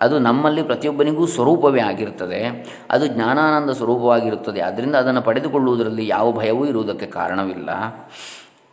ಅದು 0.00 0.18
ನಮ್ಮಲ್ಲಿ 0.18 0.62
ಪ್ರತಿಯೊಬ್ಬನಿಗೂ 0.62 1.26
ಸ್ವರೂಪವೇ 1.26 1.80
ಆಗಿರುತ್ತದೆ 1.80 2.70
ಅದು 2.90 3.06
ಜ್ಞಾನಾನಂದ 3.06 3.70
ಸ್ವರೂಪವಾಗಿರುತ್ತದೆ. 3.70 4.60
ಆದ್ದರಿಂದ 4.60 4.94
ಅದನ್ನು 4.94 5.22
ಪಡೆದುಕೊಳ್ಳುವುದರಲ್ಲಿ 5.22 6.08
ಯಾವ 6.08 6.32
ಭಯವೂ 6.32 6.66
ಇರುವುದಕ್ಕೆ 6.66 7.06
ಕಾರಣವಿಲ್ಲ. 7.06 7.70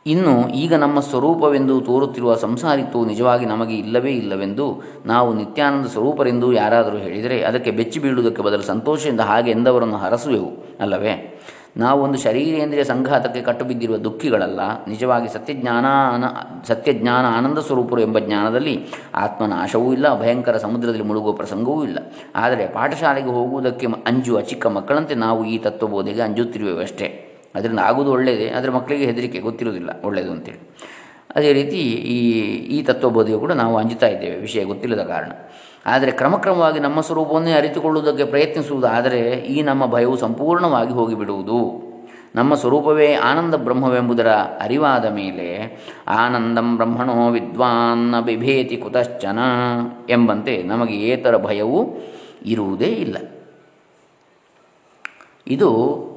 ಇನ್ನು 0.06 0.50
ಈಗ 0.50 0.74
ನಮ್ಮ 0.74 1.00
ಸ್ವರೂಪವೆಂದು 1.00 1.82
ತೋರುತ್ತಿರುವ 1.82 2.36
ಸಂಸಾರಿತ್ವವು 2.36 3.06
ನಿಜವಾಗಿ 3.06 3.46
ನಮಗೆ 3.46 3.76
ಇಲ್ಲವೇ 3.76 4.12
ಇಲ್ಲವೆಂದು 4.12 4.82
ನಾವು 5.06 5.34
ನಿತ್ಯಾನಂದ 5.34 5.86
ಸ್ವರೂಪರೆಂದು 5.86 6.54
ಯಾರಾದರೂ 6.54 6.98
ಹೇಳಿದರೆ 6.98 7.44
ಅದಕ್ಕೆ 7.44 7.72
ಬೆಚ್ಚಿ 7.72 8.00
ಬೀಳುವುದಕ್ಕೆ 8.00 8.42
ಬದಲು 8.42 8.62
ಸಂತೋಷದಿಂದ 8.62 9.20
ಹಾಗೆ 9.20 9.52
ಎಂದವರನ್ನು 9.52 9.98
ಹರಸುವೆವು, 9.98 10.78
ಅಲ್ಲವೇ? 10.80 11.37
ನಾವು 11.84 12.00
ಒಂದು 12.06 12.18
ಶರೀರೇಂದ್ರಿಯ 12.26 12.84
ಸಂಘಾತಕ್ಕೆ 12.92 13.42
ಕಟ್ಟುಬಿದ್ದಿರುವ 13.48 13.98
ದುಃಖಿಗಳಲ್ಲ, 14.06 14.62
ನಿಜವಾಗಿ 14.92 15.28
ಸತ್ಯಜ್ಞಾನ 15.36 15.86
ಸತ್ಯಜ್ಞಾನ 16.70 17.26
ಆನಂದ 17.38 17.60
ಸ್ವರೂಪರು 17.68 18.02
ಎಂಬ 18.08 18.18
ಜ್ಞಾನದಲ್ಲಿ 18.28 18.76
ಆತ್ಮನಾಶವೂ 19.24 19.90
ಇಲ್ಲ, 19.98 20.08
ಭಯಂಕರ 20.22 20.58
ಸಮುದ್ರದಲ್ಲಿ 20.66 21.08
ಮುಳುಗುವ 21.10 21.34
ಪ್ರಸಂಗವೂ 21.42 21.82
ಇಲ್ಲ. 21.90 22.00
ಆದರೆ 22.44 22.66
ಪಾಠಶಾಲೆಗೆ 22.78 23.32
ಹೋಗುವುದಕ್ಕೆ 23.38 23.88
ಅಂಜುವ 24.12 24.42
ಚಿಕ್ಕ 24.52 24.66
ಮಕ್ಕಳಂತೆ 24.78 25.18
ನಾವು 25.26 25.44
ಈ 25.54 25.58
ತತ್ವಬೋಧೆಗೆ 25.68 26.24
ಅಂಜುತ್ತಿರುವವಷ್ಟೇ 26.28 27.10
ಅದರಿಂದ 27.58 27.82
ಆಗುವುದು 27.90 28.12
ಒಳ್ಳೆಯದೇ, 28.18 28.48
ಆದರೆ 28.58 28.72
ಮಕ್ಕಳಿಗೆ 28.78 29.06
ಹೆದರಿಕೆ 29.12 29.40
ಗೊತ್ತಿರುವುದಿಲ್ಲ, 29.48 29.92
ಒಳ್ಳೆಯದು 30.08 30.32
ಅಂತೇಳಿ. 30.36 30.62
ಅದೇ 31.38 31.50
ರೀತಿ 31.58 31.80
ಈ 32.16 32.20
ಈ 32.76 32.78
ತತ್ವಬೋಧೆಯು 32.90 33.40
ಕೂಡ 33.46 33.54
ನಾವು 33.62 33.74
ಅಂಜುತ್ತಾ 33.82 34.08
ಇದ್ದೇವೆ, 34.16 34.38
ವಿಷಯ 34.48 34.62
ಗೊತ್ತಿಲ್ಲದ 34.72 35.04
ಕಾರಣ. 35.14 35.32
ಆದರೆ 35.88 36.12
ಕ್ರಮಕ್ರಮವಾಗಿ 36.12 36.80
ನಮ್ಮ 36.80 37.02
ಸ್ವರೂಪವನ್ನೇ 37.02 37.52
ಅರಿತುಕೊಳ್ಳುವುದಕ್ಕೆ 37.52 38.26
ಪ್ರಯತ್ನಿಸುವುದಾದರೆ 38.26 39.20
ಈ 39.32 39.62
ನಮ್ಮ 39.62 39.86
ಭಯವು 39.86 40.18
ಸಂಪೂರ್ಣವಾಗಿ 40.18 40.92
ಹೋಗಿಬಿಡುವುದು. 40.92 41.88
ನಮ್ಮ 42.36 42.56
ಸ್ವರೂಪವೇ 42.56 43.14
ಆನಂದ 43.14 43.56
ಬ್ರಹ್ಮವೆಂಬುದರ 43.56 44.28
ಅರಿವಾದ 44.34 45.06
ಮೇಲೆ 45.06 45.78
ಆನಂದಂ 46.08 46.76
ಬ್ರಹ್ಮಣೋ 46.76 47.30
ವಿದ್ವಾನ್ನ 47.30 48.20
ಬಿಭೇತಿ 48.20 48.78
ಕುತಶ್ಚನ 48.78 49.40
ಎಂಬಂತೆ 50.10 50.64
ನಮಗೆ 50.64 50.94
ಏತರ 50.94 51.38
ಭಯವೂ 51.38 51.90
ಇರುವುದೇ 52.46 52.86
ಇಲ್ಲ. 52.86 53.18
ಇದು 55.48 55.70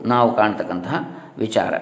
ನಾವು 0.07 0.37
ಕಾಣ್ತಕ್ಕಂತಹ 0.37 0.95
ವಿಚಾರ. 1.39 1.75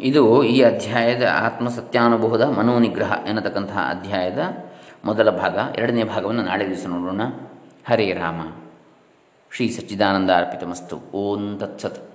ಇದು 0.00 0.44
ಈ 0.44 0.62
ಅಧ್ಯಾಯದ 0.62 1.22
ಆತ್ಮಸತ್ಯಾನುಭವದ 1.32 2.42
ಮನೋನಿಗ್ರಹ 2.42 3.12
ಎನ್ನತಕ್ಕಂತಹ 3.28 3.78
ಅಧ್ಯಾಯದ 3.90 4.70
ಮೊದಲ 5.04 5.30
ಭಾಗ. 5.30 5.58
ಎರಡನೇ 5.76 6.04
ಭಾಗವನ್ನು 6.04 6.42
ನಾಳೆ 6.42 6.68
ದಿವಸ 6.68 6.86
ನೋಡೋಣ. 6.86 7.20
ಹರೇ 7.88 8.12
ರಾಮ. 8.12 8.40
ಶ್ರೀ 9.56 9.68
ಸಚ್ಚಿದಾನಂದ 9.68 10.30
ಅರ್ಪಿತಮಸ್ತು. 10.30 11.10
ಓಂ 11.14 11.58
ತತ್ಸತ್. 11.58 12.09